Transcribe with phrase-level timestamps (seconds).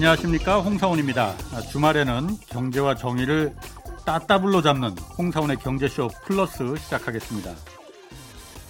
[0.00, 1.36] 안녕하십니까 홍사훈입니다.
[1.70, 3.54] 주말에는 경제와 정의를
[4.06, 7.54] 따따블로 잡는 홍사훈의 경제쇼 플러스 시작하겠습니다.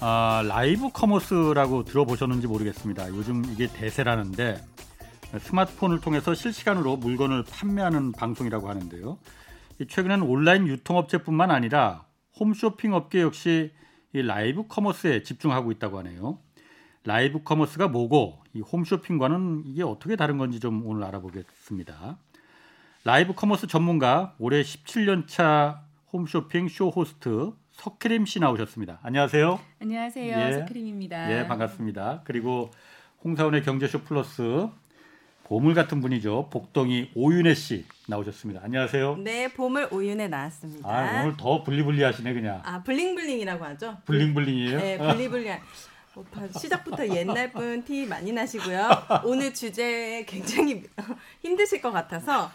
[0.00, 3.10] 아, 라이브 커머스라고 들어보셨는지 모르겠습니다.
[3.10, 4.60] 요즘 이게 대세라는데
[5.38, 9.16] 스마트폰을 통해서 실시간으로 물건을 판매하는 방송이라고 하는데요.
[9.88, 12.06] 최근에는 온라인 유통업체뿐만 아니라
[12.40, 13.70] 홈쇼핑 업계 역시
[14.12, 16.40] 이 라이브 커머스에 집중하고 있다고 하네요.
[17.04, 22.18] 라이브 커머스가 뭐고 이 홈쇼핑과는 이게 어떻게 다른 건지 좀 오늘 알아보겠습니다.
[23.04, 25.82] 라이브 커머스 전문가 올해 17년 차
[26.12, 28.98] 홈쇼핑 쇼 호스트 석혜림 씨 나오셨습니다.
[29.02, 29.58] 안녕하세요.
[29.80, 30.38] 안녕하세요.
[30.38, 30.52] 예.
[30.52, 31.32] 석혜림입니다.
[31.32, 32.22] 예, 반갑습니다.
[32.24, 32.70] 그리고
[33.24, 34.68] 홍사훈의 경제쇼 플러스
[35.44, 36.48] 보물 같은 분이죠.
[36.50, 38.60] 복덩이 오윤혜 씨 나오셨습니다.
[38.62, 39.16] 안녕하세요.
[39.16, 40.88] 네, 보물 오윤혜 나왔습니다.
[40.88, 42.60] 아, 오늘 더 블리블리 하시네 그냥.
[42.64, 43.96] 아, 블링블링이라고 하죠?
[44.04, 44.78] 블링블링이에요?
[44.78, 45.54] 네, 블리블링.
[46.58, 48.88] 시작부터 옛날 분 티 많이 나시고요.
[49.24, 50.82] 오늘 주제 굉장히
[51.42, 52.50] 힘드실 것 같아서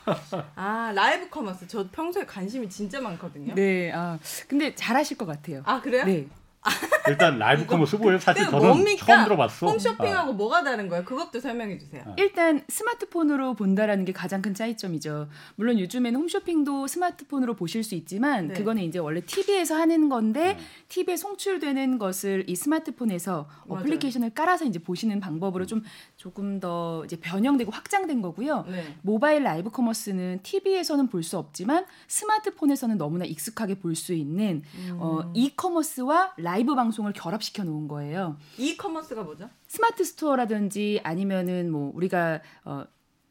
[0.56, 3.56] 아 라이브 커머스 저 평소에 관심이 진짜 많거든요.
[3.56, 5.62] 네, 아 근데 잘하실 것 같아요.
[5.66, 6.04] 아 그래요?
[6.06, 6.28] 네.
[7.08, 8.18] 일단 라이브 커머스 뭐예요?
[8.20, 9.06] 사실 저는 뭡니까?
[9.06, 9.68] 처음 들어봤어.
[9.68, 10.34] 홈쇼핑하고 아.
[10.34, 11.06] 뭐가 다른 거예요?
[11.06, 12.02] 그것도 설명해 주세요.
[12.08, 12.14] 아.
[12.18, 15.28] 일단 스마트폰으로 본다라는 게 가장 큰 차이점이죠.
[15.56, 18.54] 물론 요즘에는 홈쇼핑도 스마트폰으로 보실 수 있지만 네.
[18.56, 20.60] 그거는 이제 원래 TV에서 하는 건데 네.
[20.90, 23.82] TV에 송출되는 것을 이 스마트폰에서 맞아요.
[23.82, 25.84] 어플리케이션을 깔아서 이제 보시는 방법으로 좀
[26.18, 28.66] 조금 더 이제 변형되고 확장된 거고요.
[28.68, 28.96] 네.
[29.04, 34.98] 모바일 라이브 커머스는 TV에서는 볼 수 없지만 스마트폰에서는 너무나 익숙하게 볼 수 있는 음.
[35.00, 38.38] 어, 이커머스와 라이브 라이브 방송을 결합시켜 놓은 거예요.
[38.58, 39.50] 이커머스가 뭐죠?
[39.68, 42.86] 스마트 스토어라든지 아니면은 뭐 우리가 어,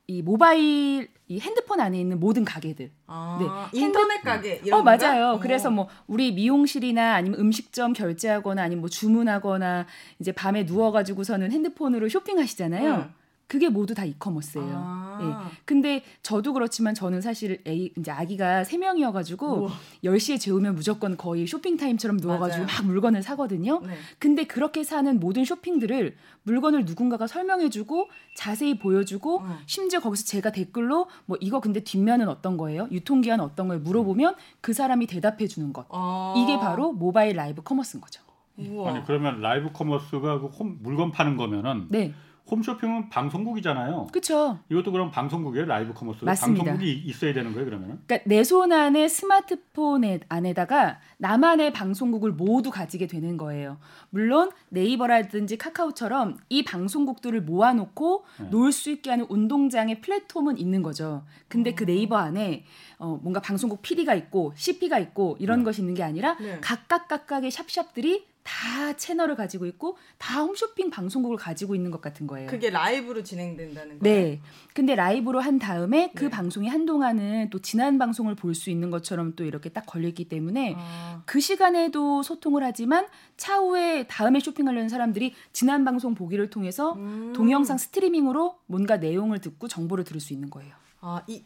[0.07, 2.91] 이 모바일 이 핸드폰 안에 있는 모든 가게들.
[3.07, 3.79] 아, 네.
[3.81, 5.37] 인터넷 가게 이런 어 맞아요.
[5.37, 5.41] 어.
[5.41, 9.87] 그래서 뭐 우리 미용실이나 아니면 음식점 결제하거나 아니면 뭐 주문하거나
[10.19, 12.95] 이제 밤에 누워 가지고서는 핸드폰으로 쇼핑하시잖아요.
[12.95, 13.24] 음.
[13.47, 14.73] 그게 모두 다 이커머스예요.
[14.73, 15.19] 아.
[15.21, 15.59] 예.
[15.65, 19.69] 근데 저도 그렇지만 저는 사실 애, 이제 아기가 세 명이어가지고
[20.03, 22.79] 10시에 재우면 무조건 거의 쇼핑 타임처럼 누워가지고 맞아요.
[22.79, 23.81] 막 물건을 사거든요.
[23.81, 23.95] 네.
[24.19, 29.59] 근데 그렇게 사는 모든 쇼핑들을 물건을 누군가가 설명해주고 자세히 보여주고 어.
[29.67, 32.89] 심지어 거기서 제가 댓글로 뭐 이거 근데 뒷면은 어떤 거예요?
[32.91, 35.87] 유통기한 어떤 걸 물어보면 그 사람이 대답해주는 것.
[35.91, 36.35] 아.
[36.37, 38.23] 이게 바로 모바일 라이브 커머스인 거죠.
[38.57, 38.91] 우와.
[38.91, 42.15] 아니 그러면 라이브 커머스가 그 홈, 물건 파는 거면은 네.
[42.55, 44.07] 홈쇼핑은 방송국이잖아요.
[44.13, 44.59] 그렇죠.
[44.71, 46.25] 이것도 그럼 방송국이에요, 라이브 커머스.
[46.25, 46.65] 맞습니다.
[46.65, 47.99] 방송국이 있어야 되는 거예요, 그러면은?
[48.07, 53.79] 그러니까 내 손 안에 스마트폰 안에다가 나만의 방송국을 모두 가지게 되는 거예요.
[54.11, 58.49] 물론 네이버라든지 카카오처럼 이 방송국들을 모아놓고 네.
[58.51, 61.25] 놀수 있게 하는 운동장의 플랫폼은 있는 거죠.
[61.49, 62.65] 근데 그 네이버 안에
[62.99, 65.65] 어, 뭔가 방송국 PD가 있고 CP가 있고 이런 네.
[65.65, 66.59] 것이 있는 게 아니라 네.
[66.61, 72.49] 각각 각각의 샵샵들이 다 채널을 가지고 있고 다 홈쇼핑 방송국을 가지고 있는 것 같은 거예요.
[72.49, 74.01] 그게 라이브로 진행된다는 거예요.
[74.03, 74.41] 네.
[74.75, 76.31] 근데 라이브로 한 다음에 그 네.
[76.31, 81.23] 방송이 한동안은 또 지난 방송을 볼 수 있는 것처럼 또 이렇게 딱 걸렸기 때문에 아.
[81.27, 83.07] 그 시간에도 소통을 하지만
[83.37, 87.33] 차후에 다음에 쇼핑하려는 사람들이 지난 방송 보기를 통해서 음.
[87.35, 90.73] 동영상 스트리밍으로 뭔가 내용을 듣고 정보를 들을 수 있는 거예요.
[91.01, 91.43] 아, 이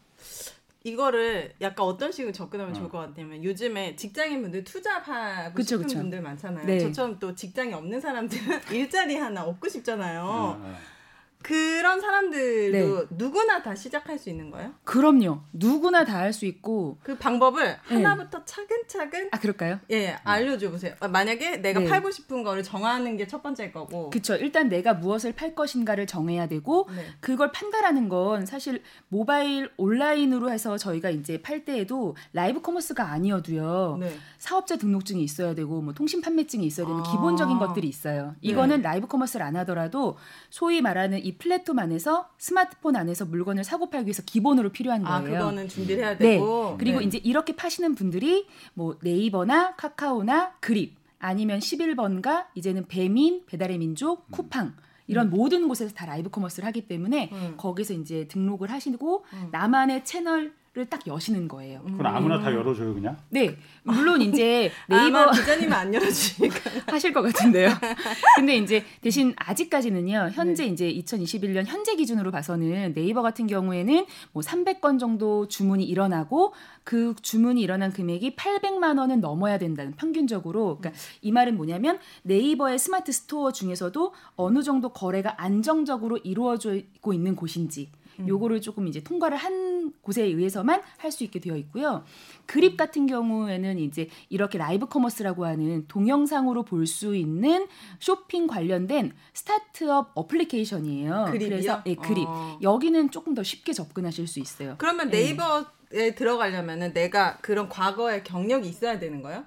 [0.83, 2.77] 이거를 약간 어떤 식으로 접근하면 어.
[2.77, 5.99] 좋을 것 같냐면 요즘에 직장인 분들 투잡하고 그쵸, 싶은 그쵸.
[5.99, 6.65] 분들 많잖아요.
[6.65, 6.79] 네.
[6.79, 10.21] 저처럼 또 직장이 없는 사람들은 일자리 하나 얻고 싶잖아요.
[10.21, 10.75] 어, 어.
[11.41, 13.05] 그런 사람들도 네.
[13.11, 14.73] 누구나 다 시작할 수 있는 거예요?
[14.83, 15.39] 그럼요.
[15.53, 17.95] 누구나 다 할 수 있고 그 방법을 네.
[17.95, 19.79] 하나부터 차근차근 아 그럴까요?
[19.89, 20.93] 예, 알려줘 보세요.
[20.99, 21.87] 아, 만약에 내가 네.
[21.87, 24.09] 팔고 싶은 거를 정하는 게 첫 번째일 거고.
[24.09, 24.35] 그렇죠.
[24.35, 27.05] 일단 내가 무엇을 팔 것인가를 정해야 되고 네.
[27.21, 33.97] 그걸 판다라는 건 사실 모바일 온라인으로 해서 저희가 이제 팔 때에도 라이브 커머스가 아니어도요.
[34.01, 34.17] 네.
[34.39, 37.11] 사업자 등록증이 있어야 되고 뭐 통신 판매증이 있어야 되는 아.
[37.11, 38.35] 기본적인 것들이 있어요.
[38.41, 38.83] 이거는 네.
[38.83, 40.17] 라이브 커머스를 안 하더라도
[40.49, 45.35] 소위 말하는 이 플랫폼 안에서 스마트폰 안에서 물건을 사고 팔기 위해서 기본으로 필요한 아, 거예요.
[45.35, 46.71] 아, 그거는 준비를 해야 되고.
[46.71, 46.75] 네.
[46.79, 47.05] 그리고 네.
[47.05, 54.31] 이제 이렇게 파시는 분들이 뭐 네이버나 카카오나 그립 아니면 11번가 이제는 배민, 배달의 민족, 음.
[54.31, 54.73] 쿠팡
[55.05, 55.31] 이런 음.
[55.31, 57.53] 모든 곳에서 다 라이브 커머스를 하기 때문에 음.
[57.57, 59.49] 거기서 이제 등록을 하시고 음.
[59.51, 60.53] 나만의 채널
[60.89, 61.81] 딱 여시는 거예요.
[61.81, 63.17] 그럼 아무나 다 열어줘요 그냥?
[63.29, 67.69] 네, 물론 이제 네이버 기자님은 안 열어주니까 하실 것 같은데요.
[68.37, 70.29] 근데 이제 대신 아직까지는요.
[70.33, 70.69] 현재 네.
[70.69, 77.61] 이제 2021년 현재 기준으로 봐서는 네이버 같은 경우에는 뭐 300건 정도 주문이 일어나고 그 주문이
[77.61, 80.77] 일어난 금액이 800만 원은 넘어야 된다는 평균적으로.
[80.77, 81.19] 그러니까 음.
[81.21, 87.98] 이 말은 뭐냐면 네이버의 스마트 스토어 중에서도 어느 정도 거래가 안정적으로 이루어지고 있는 곳인지 음.
[88.27, 92.03] 요거를 조금 이제 통과를 한 곳에 의해서만 할 수 있게 되어 있고요.
[92.45, 97.67] 그립 같은 경우에는 이제 이렇게 라이브 커머스라고 하는 동영상으로 볼 수 있는
[97.99, 101.25] 쇼핑 관련된 스타트업 어플리케이션이에요.
[101.31, 101.49] 그립이요?
[101.49, 102.25] 그래서 예, 그립.
[102.27, 102.57] 어.
[102.61, 104.75] 여기는 조금 더 쉽게 접근하실 수 있어요.
[104.77, 105.17] 그러면 예.
[105.17, 109.43] 네이버에 들어가려면은 내가 그런 과거의 경력이 있어야 되는 거예요?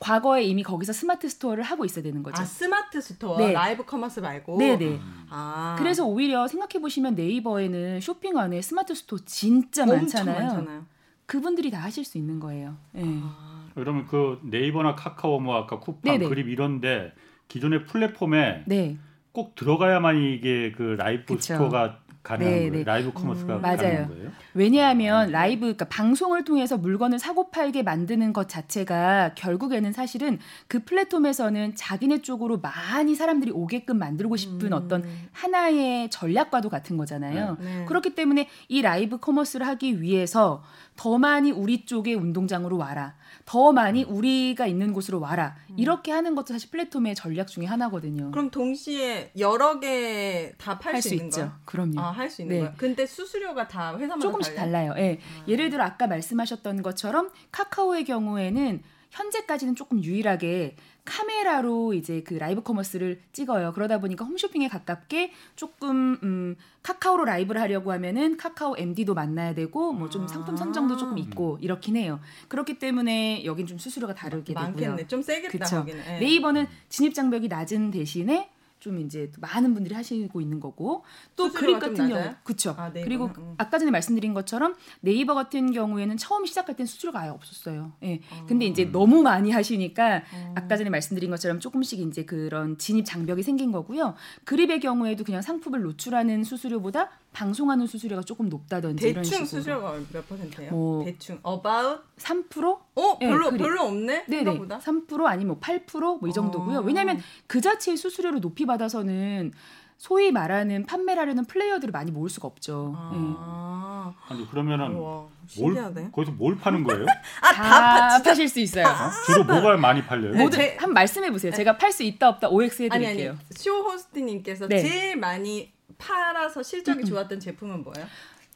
[0.00, 2.40] 과거에 이미 거기서 스마트 스토어를 하고 있어야 되는 거죠.
[2.40, 3.36] 아, 스마트 스토어?
[3.36, 3.52] 네.
[3.52, 4.56] 라이브 커머스 말고?
[4.56, 4.76] 네네.
[4.78, 5.00] 네.
[5.28, 5.76] 아.
[5.78, 10.40] 그래서 오히려 생각해 보시면 네이버에는 쇼핑 안에 스마트 스토어 진짜 많잖아요.
[10.40, 10.86] 많잖아요.
[11.26, 12.76] 그분들이 다 하실 수 있는 거예요.
[12.92, 13.02] 네.
[13.22, 13.68] 아.
[13.74, 16.28] 그러면 그 네이버나 카카오 뭐 아까 쿠팡 네네.
[16.28, 17.12] 그립 이런데
[17.48, 18.96] 기존의 플랫폼에 네.
[19.32, 21.40] 꼭 들어가야만 이게 그 라이브 그쵸.
[21.54, 22.72] 스토어가 가능한 네, 거예요.
[22.72, 22.84] 네.
[22.84, 24.08] 라이브 커머스가 음, 맞아요.
[24.08, 24.30] 거예요?
[24.54, 31.74] 왜냐하면 라이브 그러니까 방송을 통해서 물건을 사고 팔게 만드는 것 자체가 결국에는 사실은 그 플랫폼에서는
[31.76, 34.72] 자기네 쪽으로 많이 사람들이 오게끔 만들고 싶은 음.
[34.72, 37.56] 어떤 하나의 전략과도 같은 거잖아요.
[37.60, 37.78] 네.
[37.80, 37.84] 네.
[37.86, 40.62] 그렇기 때문에 이 라이브 커머스를 하기 위해서
[40.96, 43.14] 더 많이 우리 쪽의 운동장으로 와라.
[43.46, 45.56] 더 많이 우리가 있는 곳으로 와라.
[45.70, 45.76] 음.
[45.78, 48.30] 이렇게 하는 것도 사실 플랫폼의 전략 중에 하나거든요.
[48.32, 51.52] 그럼 동시에 여러 개 다 팔 수 있는 거예요?
[51.64, 52.00] 그럼요.
[52.00, 52.60] 아, 할 수 있는 네.
[52.60, 52.74] 거예요.
[52.76, 54.92] 근데 수수료가 다 회사마다 조금 씩 달라요.
[54.96, 55.00] 예.
[55.00, 55.20] 네.
[55.40, 55.44] 아.
[55.48, 63.20] 예를 들어 아까 말씀하셨던 것처럼 카카오의 경우에는 현재까지는 조금 유일하게 카메라로 이제 그 라이브 커머스를
[63.32, 63.72] 찍어요.
[63.72, 66.54] 그러다 보니까 홈쇼핑에 가깝게 조금 음,
[66.84, 71.18] 카카오로 라이브를 하려고 하면은 카카오 MD도 만나야 되고 뭐 좀 상품 선정도 조금 아.
[71.18, 72.20] 있고 이렇긴 해요.
[72.48, 74.90] 그렇기 때문에 여긴 좀 수수료가 다르게 많겠네.
[74.96, 75.08] 되고요.
[75.08, 75.58] 좀 세겠다.
[75.58, 75.84] 그쵸?
[75.84, 76.20] 네.
[76.20, 78.48] 네이버는 진입 장벽이 낮은 대신에
[78.80, 81.04] 좀 이제 많은 분들이 하시고 있는 거고
[81.36, 83.54] 또 그립 같은 경우 그쵸 아, 그리고 음.
[83.58, 87.92] 아까 전에 말씀드린 것처럼 네이버 같은 경우에는 처음 시작할 땐 수수료가 아예 없었어요.
[88.02, 88.20] 예.
[88.32, 88.46] 어.
[88.46, 90.54] 근데 이제 너무 많이 하시니까 어.
[90.56, 94.14] 아까 전에 말씀드린 것처럼 조금씩 이제 그런 진입 장벽이 생긴 거고요.
[94.44, 99.44] 그립의 경우에도 그냥 상품을 노출하는 수수료보다 방송하는 수수료가 조금 높다든지 이런 식으로.
[99.46, 100.70] 수수료가 몇 퍼센트예요?
[100.72, 102.78] 뭐 대충 about 3%?
[102.94, 104.24] 어, 별로 네, 별로 없네.
[104.26, 104.58] 네, 네.
[104.58, 106.78] 3% 아니면 뭐 8%뭐 이 정도고요.
[106.78, 106.82] 어.
[106.82, 109.52] 왜냐하면 그 자체의 수수료를 높이 받아서는
[110.00, 112.94] 소위 말하는 판매를 하려는 플레이어들을 많이 모을 수가 없죠.
[112.96, 114.14] 아.
[114.30, 114.36] 네.
[114.36, 115.26] 니 그러면은 우와,
[115.58, 117.04] 뭘 거기서 뭘 파는 거예요?
[117.42, 118.86] 아, 다, 다 파실 수 있어요.
[118.86, 119.10] 어?
[119.26, 120.34] 주로 뭐가 많이 팔려요?
[120.36, 121.52] 모두 제, 한 말씀해 보세요.
[121.52, 123.10] 제가 팔 수 있다 없다 OX 해드릴게요.
[123.10, 123.38] 아니, 아니.
[123.50, 124.80] 쇼 호스트님께서 네.
[124.80, 127.04] 제일 많이 팔아서 실적이 음.
[127.04, 128.06] 좋았던 제품은 뭐예요?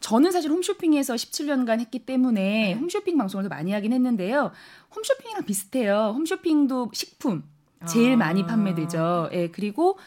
[0.01, 2.73] 저는 사실 홈쇼핑에서 17년간 했기 때문에 네.
[2.75, 4.53] 홈쇼핑 방송을 더 많이 하긴 했는데요.
[4.95, 6.13] 홈쇼핑이랑 비슷해요.
[6.15, 7.43] 홈쇼핑도 식품
[7.87, 8.17] 제일 아.
[8.17, 9.31] 많이 판매되죠.
[9.33, 9.99] 예, 그리고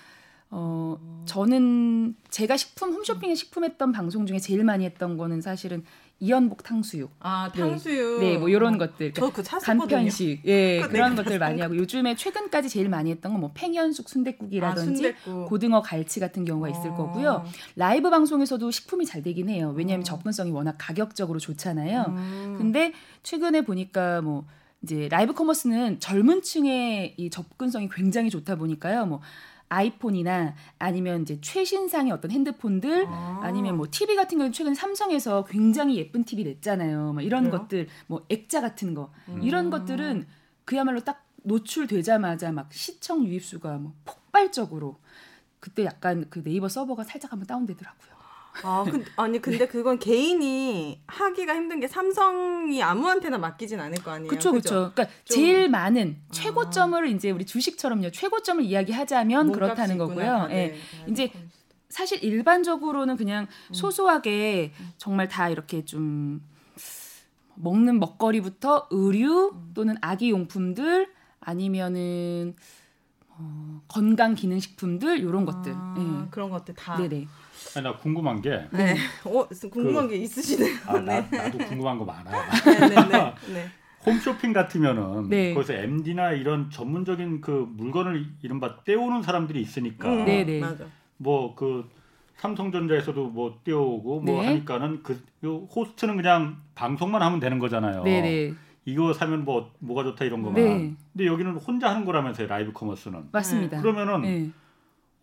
[0.50, 5.84] 어 저는 제가 식품 홈쇼핑에 식품했던 방송 중에 제일 많이 했던 거는 사실은
[6.20, 7.12] 이연복 탕수육.
[7.20, 8.20] 아 탕수육.
[8.22, 9.14] 네, 뭐 이런 것들.
[9.14, 10.42] 저그 간편식.
[10.46, 15.14] 예, 네, 그런 것들 많이 하고 요즘에 최근까지 제일 많이 했던 건 뭐 팽현숙 순대국이라든지
[15.28, 16.96] 아, 고등어 갈치 같은 경우가 있을 어.
[16.96, 17.46] 거고요.
[17.76, 19.74] 라이브 방송에서도 식품이 잘 되긴 해요.
[19.78, 20.04] 왜냐하면 어.
[20.04, 22.06] 접근성이 워낙 가격적으로 좋잖아요.
[22.08, 22.56] 음.
[22.58, 22.94] 근데
[23.24, 24.46] 최근에 보니까 뭐
[24.82, 29.06] 이제 라이브 커머스는 젊은 층의 이 접근성이 굉장히 좋다 보니까요.
[29.06, 29.22] 뭐
[29.70, 33.52] 아이폰이나 아니면 이제 최신상의 어떤 핸드폰들 아.
[33.52, 37.14] 니면뭐 TV 같은 경우는 최근 삼성에서 굉장히 예쁜 TV 냈잖아요.
[37.14, 37.62] 뭐 이런 그래요?
[37.62, 39.42] 것들 뭐 액자 같은 거 음.
[39.44, 40.26] 이런 것들은
[40.66, 45.00] 그야말로 딱 노출되자마자 막 시청 유입 수가 뭐 폭발적으로
[45.60, 48.17] 그때 약간 그 네이버 서버가 살짝 한번 다운되더라고요.
[48.64, 54.30] 아, 근, 아니 근데 그건 개인이 하기가 힘든 게 삼성이 아무한테나 맡기진 않을 거 아니에요.
[54.30, 54.92] 그렇죠, 그렇죠.
[54.94, 55.36] 그러니까 좀...
[55.38, 56.32] 제일 많은 아.
[56.32, 57.08] 최고점을 아.
[57.08, 58.12] 이제 우리 주식처럼요.
[58.12, 60.32] 최고점을 이야기하자면 그렇다는 거고요.
[60.32, 60.70] 아, 네.
[60.70, 61.12] 네.
[61.12, 61.32] 이제
[61.90, 63.74] 사실 일반적으로는 그냥 음.
[63.74, 66.42] 소소하게 정말 다 이렇게 좀
[67.56, 69.72] 먹는 먹거리부터 의류 음.
[69.74, 71.10] 또는 아기 용품들
[71.40, 72.56] 아니면은
[73.30, 76.28] 어, 건강 기능식품들 이런 것들 아, 네.
[76.32, 77.28] 그런 것들 다 네네.
[77.76, 78.68] 아니, 나 궁금한 게.
[78.72, 78.96] 네.
[79.26, 80.76] 어, 궁금한 그, 게 있으시네요.
[80.86, 81.38] 아, 나, 네.
[81.38, 82.32] 나도 궁금한 거 많아.
[82.66, 82.96] 네네네.
[83.08, 83.68] 네, 네, 네.
[84.06, 85.54] 홈쇼핑 같으면은 네.
[85.54, 90.10] 거기서 MD나 이런 전문적인 그 물건을 이른바 떼오는 사람들이 있으니까.
[90.10, 90.62] 음, 네네.
[91.18, 91.90] 뭐그
[92.38, 94.48] 삼성전자에서도 뭐 떼오고 뭐 네.
[94.48, 98.04] 하니까는 그 호스트는 그냥 방송만 하면 되는 거잖아요.
[98.04, 98.54] 네네.
[98.86, 100.64] 이거 사면 뭐 뭐가 좋다 이런 거만.
[100.64, 100.94] 네.
[101.12, 103.30] 근데 여기는 혼자 하는 거라면서요 라이브 커머스는.
[103.32, 103.82] 맞습니다.
[103.82, 104.54] 그러면은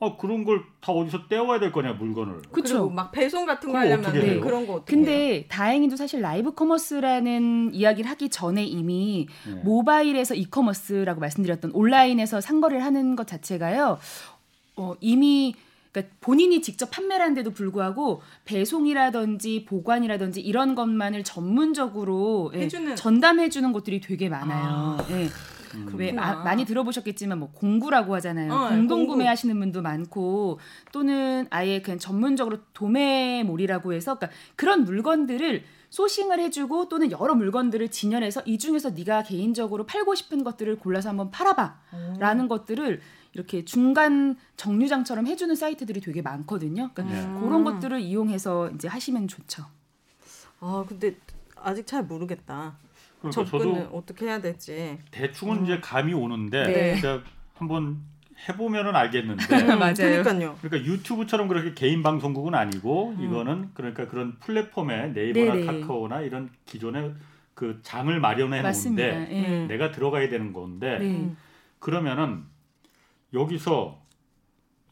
[0.01, 2.43] 아 그런 걸 다 어디서 떼와야 될 거냐 물건을.
[2.53, 2.91] 그렇죠.
[2.91, 4.39] 막 배송 같은 거 하려면 네.
[4.39, 5.43] 그런 거 어떻게 근데 해요?
[5.49, 9.55] 다행히도 사실 라이브 커머스라는 이야기를 하기 전에 이미 네.
[9.65, 13.99] 모바일에서 이커머스라고 말씀드렸던 온라인에서 상거래를 하는 것 자체가요.
[14.77, 15.55] 어, 이미
[15.91, 24.01] 그러니까 본인이 직접 판매를 하는데도 불구하고 배송이라든지 보관이라든지 이런 것만을 전문적으로 예, 전담해 주는 곳들이
[24.01, 24.99] 되게 많아요.
[24.99, 25.07] 아.
[25.11, 25.29] 예.
[25.75, 25.93] 음.
[25.95, 28.53] 왜 마, 많이 들어보셨겠지만 뭐 공구라고 하잖아요.
[28.53, 30.59] 어, 공동 구매하시는 분도 많고
[30.93, 38.43] 또는 아예 그냥 전문적으로 도매몰이라고 해서 그러니까 그런 물건들을 소싱을 해주고 또는 여러 물건들을 진열해서
[38.47, 43.01] 이 중에서 네가 개인적으로 팔고 싶은 것들을 골라서 한번 팔아봐라는 것들을
[43.33, 46.91] 이렇게 중간 정류장처럼 해주는 사이트들이 되게 많거든요.
[46.95, 47.41] 그러니까 네.
[47.41, 49.67] 그런 것들을 이용해서 이제 하시면 좋죠.
[50.61, 51.17] 아 근데
[51.57, 52.77] 아직 잘 모르겠다.
[53.31, 55.65] 그러니까 접근을 어떻게 해야 될지 대충은 음.
[55.65, 57.01] 이제 감이 오는데 네.
[57.55, 58.01] 한번
[58.49, 59.95] 해보면은 알겠는데 맞아요.
[59.95, 60.59] 그러니까요.
[60.61, 63.25] 그러니까 유튜브처럼 그렇게 개인 방송국은 아니고 음.
[63.25, 65.81] 이거는 그러니까 그런 플랫폼에 네이버나 네네.
[65.81, 67.15] 카카오나 이런 기존의
[67.55, 69.67] 그 장을 마련해 놓은데 네.
[69.69, 71.31] 내가 들어가야 되는 건데 네.
[71.79, 72.45] 그러면은
[73.33, 74.03] 여기서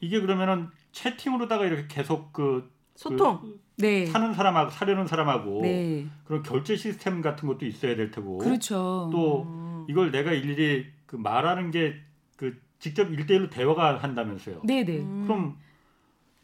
[0.00, 2.72] 이게 그러면은 채팅으로다가 이렇게 계속 그, 그
[3.02, 4.06] 소통 그 네.
[4.06, 6.06] 사는 사람하고 사려는 사람하고 네.
[6.24, 9.08] 그런 결제 시스템 같은 것도 있어야 될 테고 그렇죠.
[9.12, 9.86] 또 음.
[9.88, 14.62] 이걸 내가 일일이 그 말하는 게 그 직접 일대일로 대화가 한다면서요.
[14.64, 14.84] 네네.
[14.84, 14.98] 네.
[14.98, 15.24] 음.
[15.24, 15.56] 그럼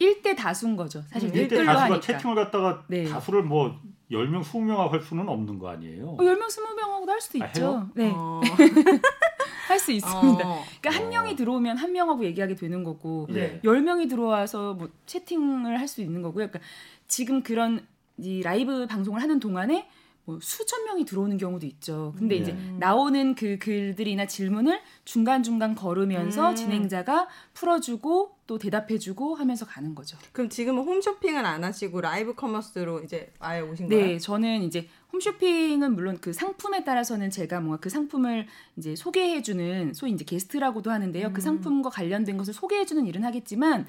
[0.01, 1.03] 1대 다수인 거죠.
[1.09, 2.01] 사실 일대 다수가 하니까.
[2.01, 3.03] 채팅을 갖다가 네.
[3.05, 3.81] 다수를 뭐
[4.13, 6.11] 10명, 20명 할 수는 없는 거 아니에요?
[6.11, 7.61] 어, 10명, 20명하고도 할 수도 아, 있죠.
[7.61, 7.91] 해요?
[7.97, 8.13] 네.
[8.15, 8.41] 어.
[9.69, 10.49] 할 수 있습니다.
[10.49, 10.65] 어.
[10.81, 13.61] 그러니까 한 명이 들어오면 한 명하고 얘기하게 되는 거고 네.
[13.63, 16.49] 10명이 들어와서 뭐 채팅을 할 수 있는 거고요.
[16.49, 16.61] 그러니까
[17.07, 17.87] 지금 그런
[18.19, 19.89] 이 라이브 방송을 하는 동안에
[20.25, 22.13] 뭐 수천 명이 들어오는 경우도 있죠.
[22.19, 22.43] 근데 네.
[22.43, 26.55] 이제 나오는 그 글들이나 질문을 중간중간 거르면서 음.
[26.55, 30.19] 진행자가 풀어주고 또 대답해주고 하면서 가는 거죠.
[30.33, 34.13] 그럼 지금은 홈쇼핑을 안 하시고 라이브 커머스로 이제 아예 오신 네, 거예요?
[34.13, 38.47] 네, 저는 이제 홈쇼핑은 물론 그 상품에 따라서는 제가 뭔가 그 상품을
[38.77, 41.29] 이제 소개해주는 소위 이제 게스트라고도 하는데요.
[41.29, 41.35] 그 음.
[41.35, 43.87] 그 상품과 관련된 것을 소개해주는 일은 하겠지만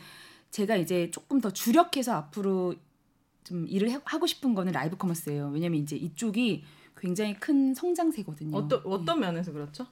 [0.52, 2.76] 제가 이제 조금 더 주력해서 앞으로
[3.44, 5.50] 좀 일을 해, 하고 싶은 거는 라이브 커머스예요.
[5.54, 6.64] 왜냐면 이제 이쪽이
[6.98, 8.56] 굉장히 큰 성장세거든요.
[8.56, 9.28] 어떤 어떤 네.
[9.28, 9.88] 면에서 그렇죠?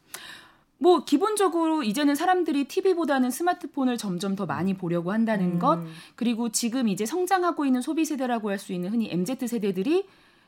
[0.79, 5.59] 뭐 기본적으로 이제는 사람들이 TV보다는 스마트폰을 점점 더 많이 보려고 한다는 음.
[5.59, 5.83] 것
[6.15, 10.05] 그리고 지금 이제 성장하고 있는 소비 세대라고 할 수 있는 흔히 MZ 세대들이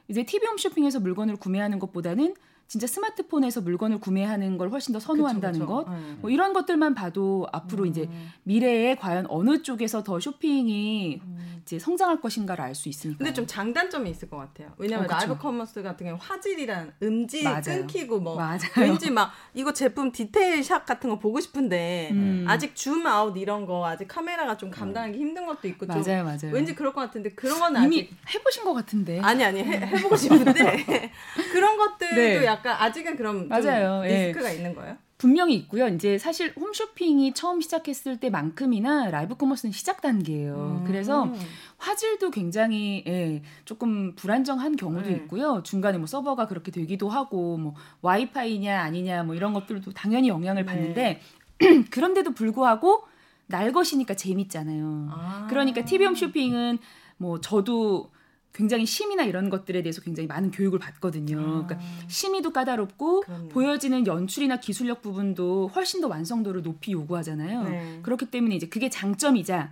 [0.10, 2.36] 이제 TV 홈쇼핑에서 물건을 구매하는 것보다는
[2.70, 5.86] 진짜 스마트폰에서 물건을 구매하는 걸 훨씬 더 선호한다는 그쵸, 그쵸.
[5.86, 6.14] 것, 네.
[6.22, 7.88] 뭐 이런 것들만 봐도 앞으로 음.
[7.88, 8.08] 이제
[8.44, 11.62] 미래에 과연 어느 쪽에서 더 쇼핑이 음.
[11.64, 13.18] 이제 성장할 것인가를 알 수 있으니까.
[13.18, 14.72] 근데 좀 장단점이 있을 것 같아요.
[14.78, 17.62] 왜냐하면 어, 라이브 커머스 같은 경우 화질이랑 음질 맞아요.
[17.64, 18.60] 끊기고 뭐 맞아요.
[18.78, 22.46] 왠지 막 이거 제품 디테일 샷 같은 거 보고 싶은데 음.
[22.48, 26.54] 아직 줌 아웃 이런 거 아직 카메라가 좀 감당하기 힘든 것도 있고 맞아요, 좀 맞아요.
[26.54, 28.36] 왠지 그럴 것 같은데 그런 건 이미 아직...
[28.36, 29.20] 해보신 것 같은데.
[29.22, 31.12] 아니 아니 해, 해보고 싶은데
[31.52, 32.46] 그런 것들도 네.
[32.46, 34.04] 약간 약간 아직은 그럼 맞아요.
[34.04, 34.58] 리스크가 예.
[34.58, 34.98] 있는 거예요?
[35.18, 35.88] 분명히 있고요.
[35.90, 40.82] 이제 사실 홈쇼핑이 처음 시작했을 때만큼이나 라이브 커머스는 시작 단계예요.
[40.82, 40.84] 음.
[40.88, 41.30] 그래서
[41.78, 45.16] 화질도 굉장히 예, 조금 불안정한 경우도 네.
[45.18, 45.62] 있고요.
[45.64, 50.66] 중간에 뭐 서버가 그렇게 되기도 하고 뭐 와이파이냐 아니냐 뭐 이런 것들도 당연히 영향을 네.
[50.66, 51.22] 받는데
[51.92, 53.04] 그런데도 불구하고
[53.48, 55.10] 날 것이니까 재밌잖아요.
[55.12, 55.48] 아.
[55.50, 56.78] 그러니까 TV 홈쇼핑은
[57.18, 58.10] 뭐 저도
[58.54, 61.40] 굉장히 심의나 이런 것들에 대해서 굉장히 많은 교육을 받거든요.
[61.40, 61.68] 아.
[61.68, 63.50] 그러니까 심의도 까다롭고 그럼요.
[63.50, 67.64] 보여지는 연출이나 기술력 부분도 훨씬 더 완성도를 높이 요구하잖아요.
[67.64, 68.00] 네.
[68.04, 69.72] 그렇기 때문에 이제 그게 장점이자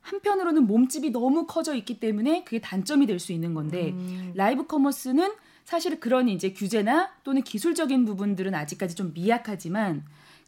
[0.00, 4.32] 한편으로는 몸집이 너무 커져 있기 때문에 그게 단점이 될 수 있는 건데 음.
[4.34, 5.32] 라이브 커머스는
[5.64, 10.04] 사실 그런 이제 규제나 또는 기술적인 부분들은 아직까지 좀 미약하지만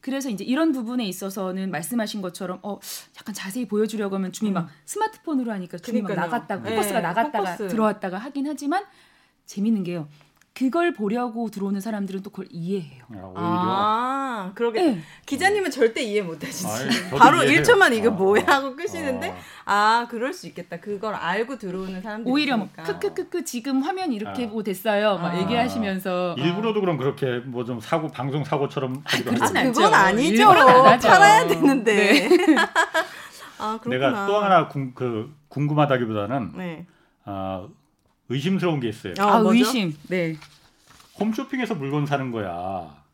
[0.07, 2.79] 그래서 이제 이런 부분에 있어서는 말씀하신 것처럼 어
[3.19, 4.55] 약간 자세히 보여주려고 하면 줌이 음.
[4.55, 7.67] 막 스마트폰으로 하니까 줌이 막 나갔다가 포커스가 네, 나갔다가 포커스.
[7.67, 8.85] 들어왔다가 하긴 하지만
[9.47, 10.07] 재밌는 게요.
[10.57, 13.05] 그걸 보려고 들어오는 사람들은 또 그걸 이해해요.
[13.13, 15.01] 아, 아 그러게 네.
[15.27, 16.67] 기자님은 절대 이해 못 하시지.
[17.19, 17.63] 바로 이해해요.
[17.63, 19.37] 1초만 이게 아, 뭐야 하고 끄시는데
[19.67, 19.75] 아.
[20.05, 20.07] 아.
[20.09, 20.81] 그럴 수 있겠다.
[20.81, 24.49] 그걸 알고 들어오는 사람들 오히려 뭐 크크크크 지금 화면 이렇게 아.
[24.49, 25.19] 보 됐어요.
[25.19, 25.39] 막 아.
[25.39, 29.73] 얘기하시면서 일부러도 그럼 그렇게 뭐 좀 사고 방송 사고처럼 하기도 하죠.
[29.73, 30.47] 그건 아니죠.
[30.49, 31.95] 팔아야 되는데.
[31.95, 32.57] 네.
[33.59, 36.87] 아, 내가 또 하나 궁, 그 궁금하다기보다는 네.
[37.25, 37.67] 아
[38.29, 39.15] 의심스러운 게 있어요.
[39.19, 39.95] 아, 아 의심.
[40.09, 40.37] 네.
[41.19, 43.05] 홈쇼핑에서 물건 사는 거야.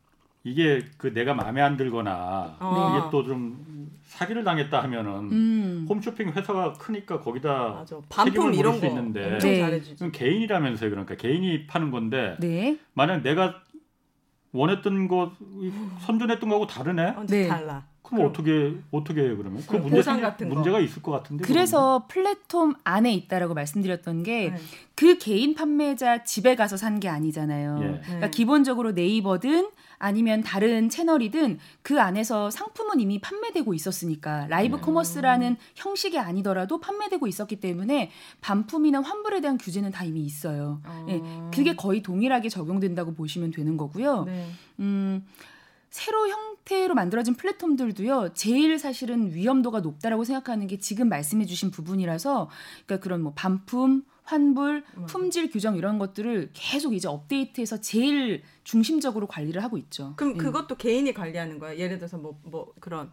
[0.44, 2.98] 이게 그 내가 마음에 안 들거나 어.
[2.98, 5.86] 이게 또 좀 사기를 당했다 하면은 음.
[5.88, 9.80] 홈쇼핑 회사가 크니까 거기다 반품 이런 수 있는데 네.
[10.12, 10.90] 개인이라면서요.
[10.90, 12.78] 그러니까 개인이 파는 건데 네.
[12.92, 13.62] 만약 내가
[14.52, 15.32] 원했던 거
[16.00, 17.02] 선전했던 거하고 다르네.
[17.16, 17.48] 어, 네.
[17.48, 17.86] 달라.
[18.16, 19.62] 그럼 어떻게 어떻게 해요 그러면?
[19.66, 21.44] 그 문제 같은 문제가 있을 것 같은데.
[21.44, 22.34] 그래서 그러면.
[22.34, 25.18] 플랫폼 안에 있다라고 말씀드렸던 게그 네.
[25.18, 27.78] 개인 판매자 집에 가서 산 게 아니잖아요.
[27.80, 27.84] 예.
[28.04, 28.30] 그러니까 네.
[28.30, 34.82] 기본적으로 네이버든 아니면 다른 채널이든 그 안에서 상품은 이미 판매되고 있었으니까 라이브 네.
[34.82, 40.80] 커머스라는 형식이 아니더라도 판매되고 있었기 때문에 반품이나 환불에 대한 규제는 다 이미 있어요.
[40.84, 41.04] 어.
[41.06, 41.22] 네.
[41.54, 44.24] 그게 거의 동일하게 적용된다고 보시면 되는 거고요.
[44.24, 44.46] 네.
[44.80, 45.24] 음.
[45.90, 52.48] 새로 형태로 만들어진 플랫폼들도요, 제일 사실은 위험도가 높다라고 생각하는 게 지금 말씀해 주신 부분이라서,
[52.86, 59.62] 그러니까 그런 뭐 반품, 환불, 품질 규정 이런 것들을 계속 이제 업데이트해서 제일 중심적으로 관리를
[59.62, 60.14] 하고 있죠.
[60.16, 60.36] 그럼 예.
[60.36, 61.78] 그것도 개인이 관리하는 거예요?
[61.78, 63.10] 예를 들어서 뭐, 뭐 그런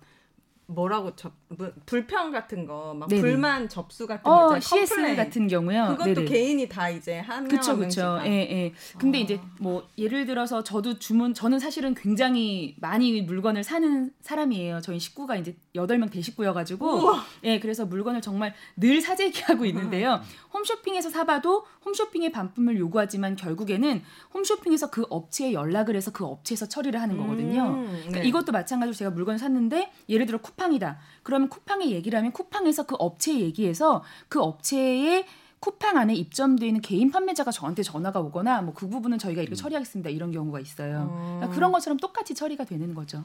[0.74, 5.16] 뭐라고 접 뭐, 불평 같은 거 막 불만 접수 같은 어, 거 CS complain.
[5.16, 5.88] 같은 경우요.
[5.98, 6.26] 그것도 네네.
[6.26, 8.20] 개인이 다 이제 한 그쵸 그쵸.
[8.24, 8.74] 예 예.
[9.00, 9.22] 근데 아.
[9.22, 14.82] 이제 뭐 예를 들어서 저도 주문 저는 사실은 굉장히 많이 물건을 사는 사람이에요.
[14.82, 20.22] 저희 식구가 이제 여덟 명 대식구여 가지고 예 그래서 물건을 정말 늘 사재기하고 있는데요.
[20.54, 24.02] 홈쇼핑에서 사 봐도 홈쇼핑의 반품을 요구하지만 결국에는
[24.34, 27.64] 홈쇼핑에서 그 업체에 연락을 해서 그 업체에서 처리를 하는 거거든요.
[27.70, 28.28] 음, 그러니까 네.
[28.28, 30.98] 이것도 마찬가지로 제가 물건을 샀는데 예를 들어 쿠팡이다.
[31.24, 35.25] 그러면 쿠팡에 얘기를 하면 쿠팡에서 그 업체 얘기해서 그 업체의
[35.60, 39.58] 쿠팡 안에 입점되어 있는 개인 판매자가 저한테 전화가 오거나 뭐 그 부분은 저희가 이렇게 음.
[39.58, 41.10] 처리하겠습니다 이런 경우가 있어요.
[41.13, 41.50] 그러니까 어.
[41.50, 43.24] 그런 것처럼 똑같이 처리가 되는 거죠.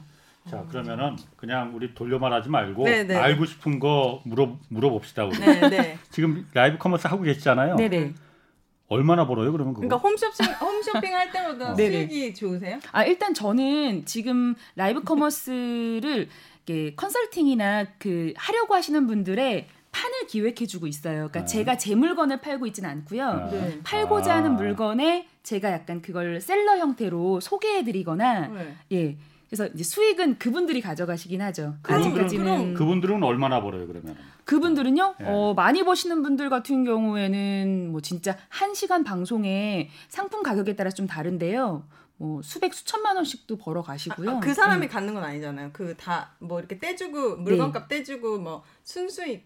[0.49, 3.03] 자 그러면은 그냥 우리 돌려 말하지 말고 네네.
[3.05, 3.15] 네.
[3.15, 5.37] 알고 싶은 거 물어 물어봅시다 우리.
[5.39, 5.69] 네네.
[5.69, 5.97] 네.
[6.11, 7.75] 지금 라이브 커머스 하고 계시잖아요.
[7.77, 7.99] 네네.
[7.99, 8.13] 네.
[8.87, 9.87] 얼마나 벌어요 그러면 그거?
[9.87, 12.77] 그러니까 홈쇼핑 홈쇼핑 할 때보다 수익이 좋으세요?
[12.91, 16.29] 아 일단 저는 지금 라이브 커머스를
[16.95, 21.29] 컨설팅이나 그 하려고 하시는 분들의 판을 기획해주고 있어요.
[21.29, 21.45] 그러니까 네.
[21.45, 23.49] 제가 제 물건을 팔고 있지는 않고요.
[23.51, 23.79] 네.
[23.83, 24.37] 팔고자 아.
[24.37, 28.75] 하는 물건에 제가 약간 그걸 셀러 형태로 소개해드리거나 네.
[28.91, 29.17] 예.
[29.47, 31.75] 그래서 이제 수익은 그분들이 가져가시긴 하죠.
[31.83, 34.17] 아직까지는 그분들은 얼마나 벌어요 그러면?
[34.43, 35.15] 그분들은요.
[35.19, 35.25] 네.
[35.29, 41.07] 어, 많이 버시는 분들 같은 경우에는 뭐 진짜 한 시간 방송에 상품 가격에 따라 좀
[41.07, 41.83] 다른데요.
[42.17, 44.29] 뭐 수백 수천만 원씩도 벌어 가시고요.
[44.37, 44.89] 아, 그 사람이 음.
[44.89, 45.71] 갖는 건 아니잖아요.
[45.73, 47.97] 그 다 뭐 이렇게 떼주고 물건값 네.
[47.97, 49.45] 떼주고 뭐 순수익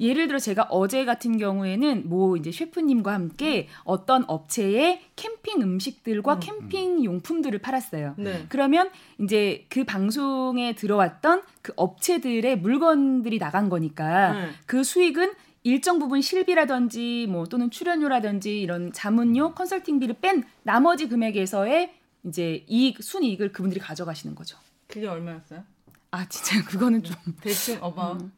[0.00, 3.74] 예를 들어 제가 어제 같은 경우에는 뭐 이제 셰프님과 함께 음.
[3.84, 6.40] 어떤 업체에 캠핑 음식들과 음.
[6.40, 8.14] 캠핑 용품들을 팔았어요.
[8.16, 8.46] 네.
[8.48, 8.88] 그러면
[9.20, 14.48] 이제 그 방송에 들어왔던 그 업체들의 물건들이 나간 거니까 네.
[14.64, 15.32] 그 수익은
[15.62, 21.92] 일정 부분 실비라든지 뭐 또는 출연료라든지 이런 자문료, 컨설팅비를 뺀 나머지 금액에서의
[22.26, 24.58] 이제 이익 순이익을 그분들이 가져가시는 거죠.
[24.88, 25.62] 그게 얼마였어요?
[26.10, 28.32] 아 진짜 그거는 좀 대충 어바 음,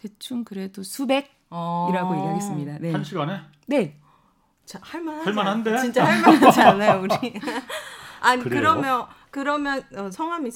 [0.00, 2.16] 대충 그래도 수백이라고 어.
[2.16, 2.78] 얘기하겠습니다.
[2.80, 2.92] 네.
[2.92, 3.40] 한 시간에?
[3.66, 3.98] 네.
[4.64, 5.78] 자, 할만하지 할만한데?
[5.78, 7.14] 진짜 할만하지 않아요 우리?
[8.20, 8.60] 아니 그래요?
[8.60, 10.50] 그러면 그러면 어, 성함이